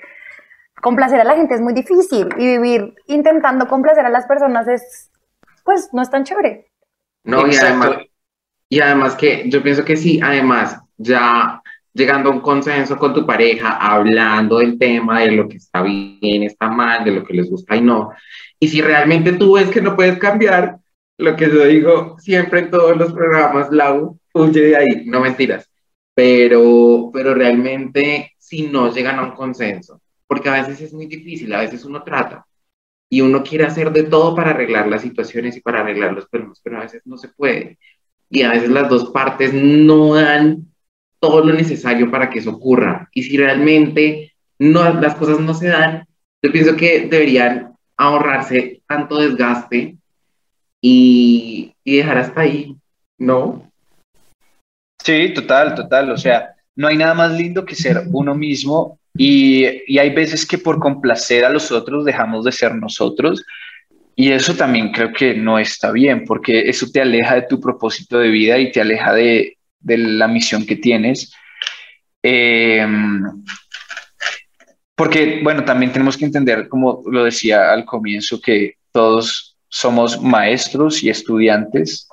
complacer 0.85 1.19
a 1.19 1.23
la 1.23 1.35
gente 1.35 1.55
es 1.55 1.61
muy 1.61 1.73
difícil 1.73 2.29
y 2.37 2.45
vivir 2.45 2.93
intentando 3.07 3.67
complacer 3.67 4.05
a 4.05 4.09
las 4.11 4.27
personas 4.27 4.67
es, 4.67 5.09
pues, 5.63 5.89
no 5.93 6.03
es 6.03 6.11
tan 6.11 6.23
chévere. 6.23 6.67
No, 7.23 7.47
y 7.47 7.55
además, 7.55 7.97
y 8.69 8.79
además 8.81 9.15
que 9.15 9.49
yo 9.49 9.63
pienso 9.63 9.83
que 9.83 9.97
sí, 9.97 10.19
además, 10.21 10.79
ya 10.95 11.59
llegando 11.91 12.29
a 12.29 12.33
un 12.33 12.41
consenso 12.41 12.99
con 12.99 13.15
tu 13.15 13.25
pareja, 13.25 13.77
hablando 13.77 14.59
del 14.59 14.77
tema, 14.77 15.21
de 15.21 15.31
lo 15.31 15.49
que 15.49 15.57
está 15.57 15.81
bien, 15.81 16.43
está 16.43 16.69
mal, 16.69 17.03
de 17.03 17.13
lo 17.13 17.23
que 17.23 17.33
les 17.33 17.49
gusta 17.49 17.75
y 17.75 17.81
no. 17.81 18.11
Y 18.59 18.67
si 18.67 18.79
realmente 18.79 19.33
tú 19.33 19.55
ves 19.55 19.71
que 19.71 19.81
no 19.81 19.95
puedes 19.95 20.19
cambiar, 20.19 20.77
lo 21.17 21.35
que 21.35 21.49
yo 21.49 21.65
digo 21.65 22.19
siempre 22.19 22.59
en 22.59 22.69
todos 22.69 22.95
los 22.95 23.11
programas, 23.11 23.71
Lau, 23.71 24.19
huye 24.35 24.61
de 24.61 24.77
ahí, 24.77 25.03
no 25.07 25.19
mentiras. 25.19 25.67
Pero, 26.13 27.09
pero 27.11 27.33
realmente, 27.33 28.33
si 28.37 28.67
no 28.67 28.93
llegan 28.93 29.17
a 29.17 29.23
un 29.23 29.31
consenso, 29.31 29.99
porque 30.27 30.49
a 30.49 30.53
veces 30.53 30.81
es 30.81 30.93
muy 30.93 31.05
difícil, 31.05 31.53
a 31.53 31.61
veces 31.61 31.85
uno 31.85 32.03
trata 32.03 32.45
y 33.09 33.21
uno 33.21 33.43
quiere 33.43 33.65
hacer 33.65 33.91
de 33.91 34.03
todo 34.03 34.35
para 34.35 34.51
arreglar 34.51 34.87
las 34.87 35.01
situaciones 35.01 35.55
y 35.55 35.61
para 35.61 35.81
arreglar 35.81 36.13
los 36.13 36.27
problemas, 36.27 36.59
pero 36.63 36.77
a 36.77 36.81
veces 36.81 37.01
no 37.05 37.17
se 37.17 37.29
puede. 37.29 37.77
Y 38.29 38.41
a 38.41 38.51
veces 38.51 38.69
las 38.69 38.89
dos 38.89 39.11
partes 39.11 39.53
no 39.53 40.15
dan 40.15 40.67
todo 41.19 41.43
lo 41.45 41.53
necesario 41.53 42.09
para 42.09 42.29
que 42.29 42.39
eso 42.39 42.51
ocurra. 42.51 43.09
Y 43.13 43.23
si 43.23 43.37
realmente 43.37 44.33
no, 44.59 44.93
las 44.99 45.15
cosas 45.15 45.39
no 45.39 45.53
se 45.53 45.67
dan, 45.67 46.07
yo 46.41 46.51
pienso 46.51 46.75
que 46.75 47.07
deberían 47.07 47.73
ahorrarse 47.97 48.81
tanto 48.87 49.17
desgaste 49.17 49.97
y, 50.81 51.73
y 51.83 51.97
dejar 51.97 52.17
hasta 52.17 52.41
ahí, 52.41 52.75
¿no? 53.17 53.71
Sí, 55.03 55.33
total, 55.33 55.75
total. 55.75 56.11
O 56.11 56.17
sea, 56.17 56.55
no 56.75 56.87
hay 56.87 56.97
nada 56.97 57.13
más 57.13 57.31
lindo 57.31 57.63
que 57.63 57.75
ser 57.75 58.03
uno 58.11 58.35
mismo 58.35 58.99
y, 59.17 59.65
hay 59.97 60.09
veces 60.09 60.45
que 60.45 60.57
por 60.57 60.79
complacer 60.79 61.45
a 61.45 61.49
los 61.49 61.71
otros 61.71 62.03
dejamos 62.05 62.43
de 62.43 62.51
ser 62.51 62.75
nosotros. 62.75 63.45
Y 64.15 64.31
eso 64.31 64.55
también 64.55 64.91
creo 64.91 65.11
que 65.13 65.33
no 65.33 65.59
está 65.59 65.91
bien, 65.91 66.23
porque 66.25 66.69
eso 66.69 66.87
te 66.91 67.01
aleja 67.01 67.35
de 67.35 67.41
tu 67.43 67.59
propósito 67.59 68.19
de 68.19 68.29
vida 68.29 68.57
y 68.57 68.71
te 68.71 68.81
aleja 68.81 69.13
de, 69.13 69.57
la 69.81 70.27
misión 70.27 70.65
que 70.65 70.75
tienes. 70.75 71.33
Em, 72.23 73.23
porque, 74.95 75.41
bueno, 75.43 75.63
también 75.63 75.91
tenemos 75.91 76.17
que 76.17 76.25
entender, 76.25 76.67
como 76.69 77.03
lo 77.05 77.23
decía 77.25 77.71
al 77.71 77.85
comienzo, 77.85 78.41
que 78.41 78.75
todos 78.91 79.57
somos 79.67 80.21
maestros 80.21 81.03
y 81.03 81.09
estudiantes 81.09 82.07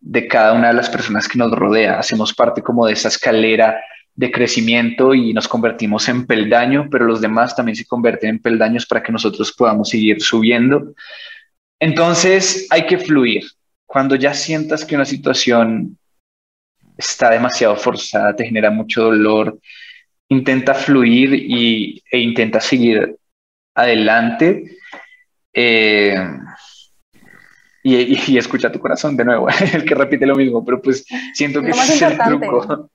de 0.00 0.28
cada 0.28 0.52
una 0.52 0.68
de 0.68 0.74
las 0.74 0.88
personas 0.88 1.28
que 1.28 1.38
nos 1.38 1.50
rodea. 1.52 1.98
Hacemos 1.98 2.32
parte 2.32 2.62
como 2.62 2.86
de 2.86 2.92
esa 2.92 3.08
escalera 3.08 3.80
de 4.18 4.32
crecimiento 4.32 5.14
y 5.14 5.32
nos 5.32 5.46
convertimos 5.46 6.08
en 6.08 6.26
peldaño, 6.26 6.88
pero 6.90 7.04
los 7.04 7.20
demás 7.20 7.54
también 7.54 7.76
se 7.76 7.86
convierten 7.86 8.30
en 8.30 8.38
peldaños 8.40 8.84
para 8.84 9.00
que 9.00 9.12
nosotros 9.12 9.52
podamos 9.52 9.90
seguir 9.90 10.20
subiendo. 10.20 10.92
Entonces 11.78 12.66
hay 12.68 12.84
que 12.84 12.98
fluir. 12.98 13.44
Cuando 13.86 14.16
ya 14.16 14.34
sientas 14.34 14.84
que 14.84 14.96
una 14.96 15.04
situación 15.04 15.96
está 16.96 17.30
demasiado 17.30 17.76
forzada, 17.76 18.34
te 18.34 18.44
genera 18.44 18.72
mucho 18.72 19.04
dolor, 19.04 19.56
intenta 20.28 20.74
fluir 20.74 21.34
y, 21.34 22.02
e 22.10 22.18
intenta 22.18 22.60
seguir 22.60 23.14
adelante. 23.72 24.78
Eh, 25.54 26.16
y, 27.84 28.36
escucha 28.36 28.72
tu 28.72 28.80
corazón 28.80 29.16
de 29.16 29.24
nuevo, 29.24 29.46
el 29.74 29.84
que 29.84 29.94
repite 29.94 30.26
lo 30.26 30.34
mismo, 30.34 30.64
pero 30.64 30.82
pues 30.82 31.04
siento 31.34 31.62
que 31.62 31.70
es 31.70 32.02
el 32.02 32.18
truco. 32.18 32.90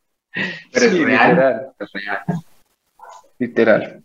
Pero 0.72 0.86
es 0.86 1.00
real, 1.00 1.74
literal. 3.40 4.04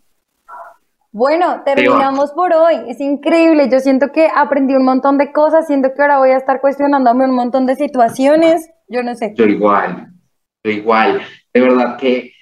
Bueno, 1.11 1.63
terminamos 1.65 2.31
por 2.31 2.53
hoy. 2.53 2.75
Es 2.87 2.99
increíble. 2.99 3.67
Yo 3.71 3.79
siento 3.79 4.11
que 4.11 4.27
aprendí 4.33 4.75
un 4.75 4.85
montón 4.85 5.17
de 5.17 5.31
cosas. 5.31 5.65
Siento 5.65 5.89
que 5.93 6.01
ahora 6.01 6.19
voy 6.19 6.29
a 6.31 6.37
estar 6.37 6.61
cuestionándome 6.61 7.25
un 7.25 7.35
montón 7.35 7.65
de 7.65 7.75
situaciones. 7.75 8.69
Yo 8.87 9.01
no 9.01 9.15
sé. 9.15 9.33
Yo 9.35 9.45
igual. 9.45 10.11
Yo 10.63 10.71
igual. 10.71 11.21
De 11.51 11.61
verdad 11.61 11.97
que, 11.97 12.33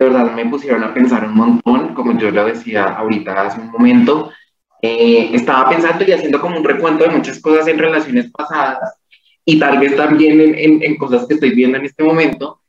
de 0.00 0.08
verdad 0.08 0.32
me 0.32 0.46
pusieron 0.46 0.82
a 0.82 0.92
pensar 0.92 1.24
un 1.24 1.34
montón, 1.34 1.94
como 1.94 2.18
yo 2.18 2.30
lo 2.32 2.44
decía 2.44 2.84
ahorita 2.84 3.40
hace 3.40 3.60
un 3.60 3.70
momento. 3.70 4.32
Eh, 4.82 5.30
estaba 5.32 5.68
pensando 5.68 6.04
y 6.04 6.12
haciendo 6.12 6.40
como 6.40 6.56
un 6.56 6.64
recuento 6.64 7.04
de 7.04 7.10
muchas 7.10 7.40
cosas 7.40 7.66
en 7.68 7.78
relaciones 7.78 8.30
pasadas 8.30 8.96
y 9.44 9.58
tal 9.58 9.78
vez 9.78 9.96
también 9.96 10.40
en, 10.40 10.54
en, 10.54 10.82
en 10.84 10.96
cosas 10.96 11.26
que 11.26 11.34
estoy 11.34 11.50
viendo 11.50 11.78
en 11.78 11.86
este 11.86 12.04
momento 12.04 12.60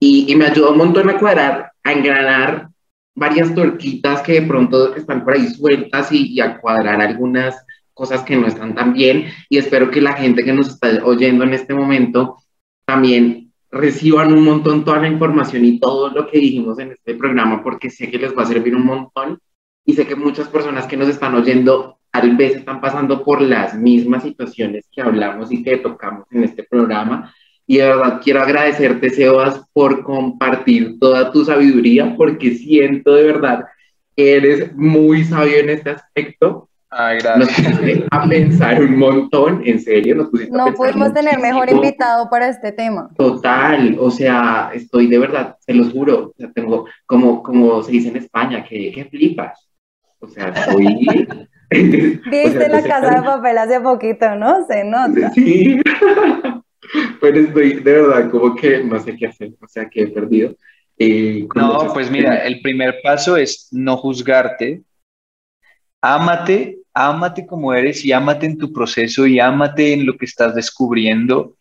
y, 0.00 0.34
me 0.36 0.46
ayudó 0.46 0.72
un 0.72 0.78
montón 0.78 1.10
a 1.10 1.18
cuadrar, 1.18 1.72
a 1.82 1.92
engranar 1.92 2.68
varias 3.14 3.52
torquitas 3.54 4.22
que 4.22 4.40
de 4.40 4.42
pronto 4.42 4.94
están 4.94 5.24
por 5.24 5.34
ahí 5.34 5.48
sueltas 5.48 6.12
y, 6.12 6.40
a 6.40 6.58
cuadrar 6.58 7.00
algunas 7.00 7.64
cosas 7.92 8.22
que 8.22 8.36
no 8.36 8.46
están 8.46 8.74
tan 8.74 8.92
bien. 8.94 9.26
Y 9.48 9.58
espero 9.58 9.90
que 9.90 10.00
la 10.00 10.12
gente 10.12 10.44
que 10.44 10.52
nos 10.52 10.68
está 10.68 11.04
oyendo 11.04 11.44
en 11.44 11.54
este 11.54 11.74
momento 11.74 12.36
también 12.84 13.52
reciban 13.70 14.32
un 14.32 14.44
montón 14.44 14.84
toda 14.84 15.00
la 15.00 15.08
información 15.08 15.64
y 15.64 15.80
todo 15.80 16.10
lo 16.10 16.26
que 16.26 16.38
dijimos 16.38 16.78
en 16.78 16.92
este 16.92 17.14
programa, 17.14 17.62
porque 17.62 17.90
sé 17.90 18.08
que 18.10 18.18
les 18.18 18.36
va 18.36 18.42
a 18.42 18.46
servir 18.46 18.76
un 18.76 18.86
montón. 18.86 19.40
Y 19.84 19.94
sé 19.94 20.06
que 20.06 20.14
muchas 20.14 20.48
personas 20.48 20.86
que 20.86 20.96
nos 20.96 21.08
están 21.08 21.34
oyendo 21.34 21.98
tal 22.12 22.36
vez 22.36 22.56
están 22.56 22.80
pasando 22.80 23.24
por 23.24 23.40
las 23.40 23.74
mismas 23.74 24.22
situaciones 24.22 24.86
que 24.92 25.00
hablamos 25.00 25.50
y 25.50 25.62
que 25.62 25.78
tocamos 25.78 26.26
en 26.30 26.44
este 26.44 26.62
programa 26.62 27.34
y 27.68 27.76
de 27.76 27.84
verdad 27.84 28.20
quiero 28.24 28.40
agradecerte, 28.40 29.10
Sebas, 29.10 29.60
por 29.74 30.02
compartir 30.02 30.98
toda 30.98 31.30
tu 31.30 31.44
sabiduría, 31.44 32.16
porque 32.16 32.52
siento 32.52 33.14
de 33.14 33.24
verdad 33.24 33.66
que 34.16 34.36
eres 34.36 34.74
muy 34.74 35.22
sabio 35.22 35.58
en 35.58 35.68
este 35.68 35.90
aspecto. 35.90 36.70
Ay, 36.88 37.18
gracias. 37.18 37.78
Nos 37.82 38.04
a 38.10 38.26
pensar 38.26 38.80
un 38.80 38.98
montón, 38.98 39.62
en 39.66 39.78
serio. 39.80 40.14
Nos 40.14 40.32
no 40.50 40.72
pudimos 40.72 41.12
tener 41.12 41.38
mejor 41.38 41.70
invitado 41.70 42.30
para 42.30 42.48
este 42.48 42.72
tema. 42.72 43.10
Total, 43.18 43.98
o 44.00 44.10
sea, 44.10 44.70
estoy 44.72 45.06
de 45.06 45.18
verdad, 45.18 45.56
te 45.66 45.74
lo 45.74 45.84
juro, 45.90 46.28
o 46.30 46.34
sea, 46.38 46.50
tengo, 46.50 46.86
como, 47.04 47.42
como 47.42 47.82
se 47.82 47.92
dice 47.92 48.08
en 48.08 48.16
España, 48.16 48.64
que, 48.64 48.90
que 48.92 49.04
flipas. 49.04 49.68
O 50.20 50.26
sea, 50.26 50.48
estoy... 50.48 51.06
Viste 51.70 52.68
la 52.70 52.82
casa 52.82 53.16
de 53.16 53.22
papel 53.22 53.58
hace 53.58 53.78
poquito, 53.82 54.34
¿no? 54.36 54.66
Se 54.66 54.84
nota. 54.84 55.30
Sí. 55.32 55.82
Pero 57.20 57.40
estoy 57.40 57.74
de 57.74 57.92
verdad 57.92 58.30
como 58.30 58.54
que 58.54 58.82
no 58.82 58.98
sé 59.00 59.16
qué 59.16 59.26
hacer, 59.26 59.52
o 59.60 59.68
sea, 59.68 59.88
que 59.88 60.02
he 60.02 60.06
perdido. 60.08 60.54
Eh, 60.98 61.46
no, 61.54 61.92
pues 61.92 62.10
mira, 62.10 62.44
el 62.44 62.60
primer 62.60 62.96
paso 63.02 63.36
es 63.36 63.68
no 63.70 63.96
juzgarte. 63.96 64.82
Ámate, 66.00 66.78
ámate 66.92 67.46
como 67.46 67.72
eres 67.72 68.04
y 68.04 68.12
ámate 68.12 68.46
en 68.46 68.58
tu 68.58 68.72
proceso 68.72 69.26
y 69.26 69.38
ámate 69.38 69.92
en 69.92 70.06
lo 70.06 70.16
que 70.16 70.24
estás 70.24 70.54
descubriendo 70.54 71.56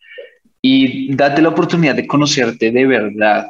y 0.61 1.15
date 1.15 1.41
la 1.41 1.49
oportunidad 1.49 1.95
de 1.95 2.07
conocerte 2.07 2.71
de 2.71 2.85
verdad. 2.85 3.47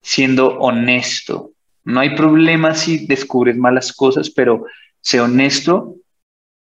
siendo 0.00 0.58
honesto. 0.58 1.52
No 1.84 2.00
hay 2.00 2.14
problema 2.14 2.74
si 2.74 3.06
descubres 3.06 3.56
malas 3.56 3.92
cosas, 3.92 4.30
pero 4.30 4.64
sé 5.00 5.20
honesto 5.20 5.96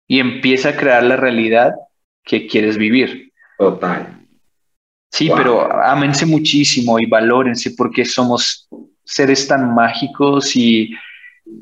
y 0.09 0.21
empieza 0.21 0.71
a 0.71 0.77
crear 0.77 1.03
la 1.03 1.17
realidad 1.17 1.75
que 2.25 2.47
quieres 2.47 2.79
vivir. 2.79 3.33
Total. 3.59 4.16
Sí, 5.11 5.31
pero 5.35 5.73
ámense 5.83 6.27
muchísimo 6.27 6.99
y 6.99 7.07
valórense 7.07 7.73
porque 7.77 8.05
somos 8.05 8.69
seres 9.05 9.47
tan 9.47 9.75
mágicos 9.75 10.55
y, 10.57 10.91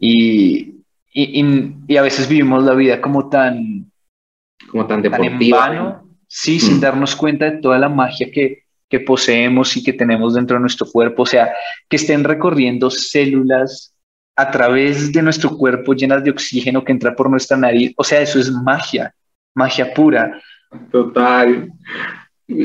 y, 0.01 0.75
y, 1.13 1.97
a 1.97 2.03
veces 2.03 2.29
vivimos 2.29 2.65
la 2.65 2.75
vida 2.75 3.01
como 3.01 3.29
tan, 3.29 3.91
como 4.71 4.87
tan 4.87 5.03
deportiva. 5.03 5.37
en 5.39 5.51
vano, 5.51 6.09
sí, 6.27 6.59
sin 6.59 6.79
mm. 6.79 6.81
darnos 6.81 7.15
cuenta 7.15 7.45
de 7.45 7.59
toda 7.59 7.79
la 7.79 7.89
magia 7.89 8.31
que, 8.33 8.65
que 8.89 9.01
poseemos 9.01 9.77
y 9.77 9.85
que 9.85 9.93
tenemos 9.93 10.35
dentro 10.35 10.57
de 10.57 10.61
nuestro 10.63 10.87
cuerpo. 10.87 11.23
O 11.23 11.27
sea, 11.27 11.53
que 11.89 11.97
estén 11.97 12.25
recorriendo 12.25 12.91
células 12.91 13.95
a 14.37 14.51
través 14.51 15.13
de 15.13 15.23
nuestro 15.23 15.57
cuerpo 15.57 15.95
llenas 15.95 16.25
de 16.25 16.31
oxígeno 16.31 16.85
que 16.85 16.93
entra 16.93 17.15
por 17.15 17.31
nuestra 17.31 17.57
nariz. 17.57 17.93
O 17.97 18.05
sea, 18.05 18.21
eso 18.21 18.39
es 18.39 18.51
magia, 18.51 19.15
magia 19.55 19.93
pura. 19.95 20.41
Total. 20.91 21.71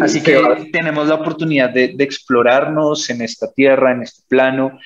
Así 0.01 0.21
que 0.21 0.69
tenemos 0.73 1.07
la 1.07 1.15
oportunidad 1.15 1.69
de, 1.69 1.95
explorarnos 1.99 3.09
en 3.09 3.21
esta 3.21 3.51
tierra, 3.51 3.91
en 3.93 4.03
este 4.03 4.23
plano, 4.27 4.77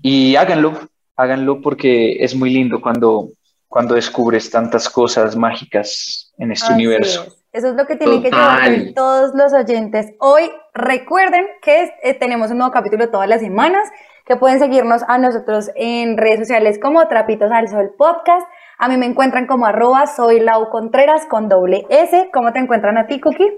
y 0.00 0.34
háganlo, 0.36 0.88
háganlo 1.16 1.60
porque 1.60 2.16
es 2.24 2.34
muy 2.34 2.50
lindo 2.50 2.80
cuando, 2.80 3.30
cuando 3.68 3.94
descubres 3.94 4.50
tantas 4.50 4.88
cosas 4.88 5.36
mágicas 5.36 6.32
en 6.38 6.52
este 6.52 6.72
universo. 6.72 7.36
Eso 7.52 7.68
es 7.68 7.74
lo 7.74 7.86
que 7.86 7.96
tienen 7.96 8.22
que 8.22 8.30
llevar 8.30 8.70
todos 8.94 9.34
los 9.34 9.52
oyentes. 9.52 10.06
Hoy 10.20 10.50
recuerden 10.72 11.46
que 11.60 11.92
eh, 12.02 12.14
tenemos 12.14 12.50
un 12.50 12.58
nuevo 12.58 12.72
capítulo 12.72 13.10
todas 13.10 13.28
las 13.28 13.42
semanas, 13.42 13.86
que 14.24 14.36
pueden 14.36 14.58
seguirnos 14.58 15.02
a 15.06 15.18
nosotros 15.18 15.70
en 15.74 16.16
redes 16.16 16.40
sociales 16.40 16.78
como 16.80 17.06
Trapitos 17.08 17.50
al 17.52 17.68
Sol 17.68 17.92
Podcast. 17.98 18.46
A 18.78 18.88
mí 18.88 18.96
me 18.96 19.04
encuentran 19.04 19.46
como 19.46 19.66
arroba 19.66 20.06
soy 20.06 20.40
Lau 20.40 20.70
Contreras 20.70 21.26
con 21.26 21.50
doble 21.50 21.84
S. 21.90 22.30
¿Cómo 22.32 22.52
te 22.52 22.60
encuentran 22.60 22.96
a 22.96 23.06
ti, 23.06 23.20
Cookie? 23.20 23.50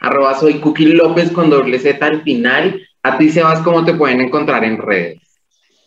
Arroba 0.00 0.34
soy 0.38 0.60
Cookie 0.60 0.86
López 0.86 1.30
con 1.32 1.50
doble 1.50 1.78
Z 1.78 2.04
al 2.04 2.22
final. 2.22 2.80
A 3.02 3.18
ti, 3.18 3.30
Sebas, 3.30 3.60
¿cómo 3.60 3.84
te 3.84 3.94
pueden 3.94 4.20
encontrar 4.20 4.64
en 4.64 4.78
redes? 4.78 5.20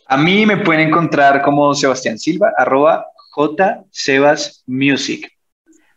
A 0.08 0.18
mí 0.18 0.46
me 0.46 0.58
pueden 0.58 0.88
encontrar 0.88 1.42
como 1.42 1.74
Sebastián 1.74 2.18
Silva, 2.18 2.54
arroba 2.58 3.08
J 3.32 3.84
Sebas 3.92 4.64
Music. 4.68 5.32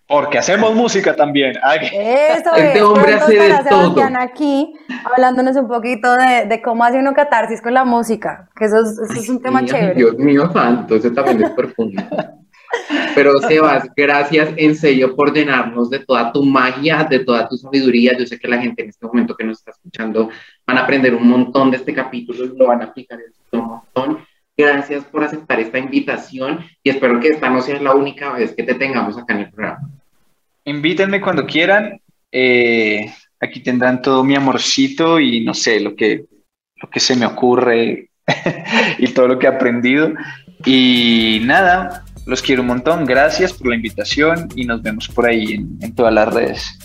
Porque 0.07 0.39
hacemos 0.39 0.75
música 0.75 1.15
también. 1.15 1.53
Eso 1.93 2.57
este 2.57 2.79
es. 2.79 2.83
hombre 2.83 3.15
hace 3.15 3.39
de 3.39 3.55
todo. 3.69 4.03
aquí 4.19 4.75
hablándonos 5.05 5.55
un 5.55 5.69
poquito 5.69 6.17
de, 6.17 6.61
cómo 6.63 6.83
hace 6.83 6.99
uno 6.99 7.15
catarsis 7.15 7.63
con 7.63 7.75
la 7.75 7.85
música, 7.85 8.49
que 8.57 8.65
eso 8.65 8.81
es, 8.81 9.29
un 9.29 9.41
tema 9.41 9.65
chévere. 9.65 9.95
Dios 9.95 10.19
mío 10.19 10.51
santo, 10.53 10.97
eso 10.97 11.13
también 11.13 11.45
es 11.45 11.51
profundo. 11.51 12.03
Pero 13.21 13.39
Sebas, 13.41 13.87
gracias 13.95 14.49
en 14.57 14.75
serio 14.75 15.15
por 15.15 15.35
llenarnos 15.35 15.91
de 15.91 15.99
toda 15.99 16.33
tu 16.33 16.43
magia, 16.43 17.05
de 17.05 17.19
toda 17.19 17.47
tu 17.47 17.59
sabiduría. 17.59 18.17
Yo 18.17 18.25
sé 18.25 18.39
que 18.39 18.49
la 18.49 18.57
gente 18.57 18.83
en 18.83 18.89
este 18.89 19.05
momento 19.05 19.37
que 19.37 19.45
nos 19.45 19.59
está 19.59 19.73
escuchando 19.73 20.31
van 20.67 20.79
a 20.79 20.85
aprender 20.85 21.15
un 21.15 21.29
montón 21.29 21.71
de 21.71 21.77
este 21.77 21.93
capítulo 21.93 22.47
y 22.47 22.57
lo 22.57 22.69
van 22.69 22.81
a 22.81 22.87
aplicar 22.87 23.19
un 23.53 23.61
montón. 23.61 24.25
Gracias 24.57 25.05
por 25.05 25.23
aceptar 25.23 25.61
esta 25.61 25.79
invitación 25.79 26.65
y 26.83 26.89
espero 26.89 27.21
que 27.21 27.29
esta 27.29 27.51
no 27.51 27.61
sea 27.61 27.79
la 27.83 27.95
única 27.95 28.33
vez 28.33 28.55
que 28.55 28.63
te 28.63 28.73
tengamos 28.73 29.19
acá 29.19 29.35
en 29.35 29.41
el 29.41 29.51
programa. 29.51 29.91
Invítenme 30.65 31.21
cuando 31.21 31.45
quieran. 31.45 32.01
Eh, 32.33 33.13
aquí 33.39 33.61
tendrán 33.61 34.01
todo 34.01 34.25
mi 34.25 34.35
amorcito 34.35 35.21
y 35.21 35.45
no 35.45 35.53
sé, 35.53 35.79
lo 35.79 35.95
que, 35.95 36.25
lo 36.77 36.89
que 36.89 37.01
se 37.01 37.17
me 37.17 37.27
ocurre 37.27 38.09
y 38.99 39.09
todo 39.09 39.29
lo 39.29 39.39
que 39.39 39.45
he 39.45 39.51
aprendido. 39.51 40.11
Y 40.65 41.41
nada, 41.45 42.05
los 42.27 42.43
quiero 42.43 42.63
un 42.63 42.69
montón, 42.69 43.05
gracias 43.05 43.53
por 43.53 43.69
la 43.69 43.77
invitación 43.77 44.49
y 44.55 44.65
nos 44.65 44.83
vemos 44.83 45.09
por 45.09 45.27
ahí 45.27 45.67
en, 45.81 45.95
todas 45.95 46.13
las 46.13 46.33
redes. 46.33 46.79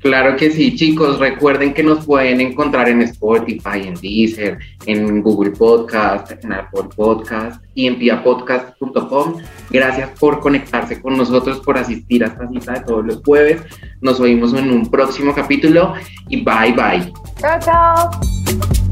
Claro 0.00 0.36
que 0.36 0.50
sí, 0.50 0.76
chicos. 0.76 1.18
Recuerden 1.18 1.72
que 1.72 1.82
nos 1.82 2.04
pueden 2.04 2.38
encontrar 2.42 2.90
en 2.90 3.00
Spotify, 3.00 3.86
en 3.86 3.94
Deezer, 3.94 4.58
en 4.84 5.22
Google 5.22 5.52
Podcast, 5.52 6.30
en 6.44 6.52
Apple 6.52 6.90
Podcast 6.94 7.64
y 7.74 7.86
en 7.86 7.98
piapodcast.com. 7.98 9.36
Gracias 9.70 10.10
por 10.20 10.40
conectarse 10.40 11.00
con 11.00 11.16
nosotros, 11.16 11.60
por 11.60 11.78
asistir 11.78 12.22
a 12.22 12.26
esta 12.26 12.46
cita 12.48 12.72
de 12.74 12.80
todos 12.80 13.06
los 13.06 13.22
jueves. 13.24 13.62
Nos 14.02 14.20
oímos 14.20 14.52
en 14.52 14.70
un 14.70 14.90
próximo 14.90 15.34
capítulo 15.34 15.94
y 16.28 16.44
bye 16.44 16.74
bye. 16.74 17.10
Chao, 17.40 17.58
chao. 17.60 18.83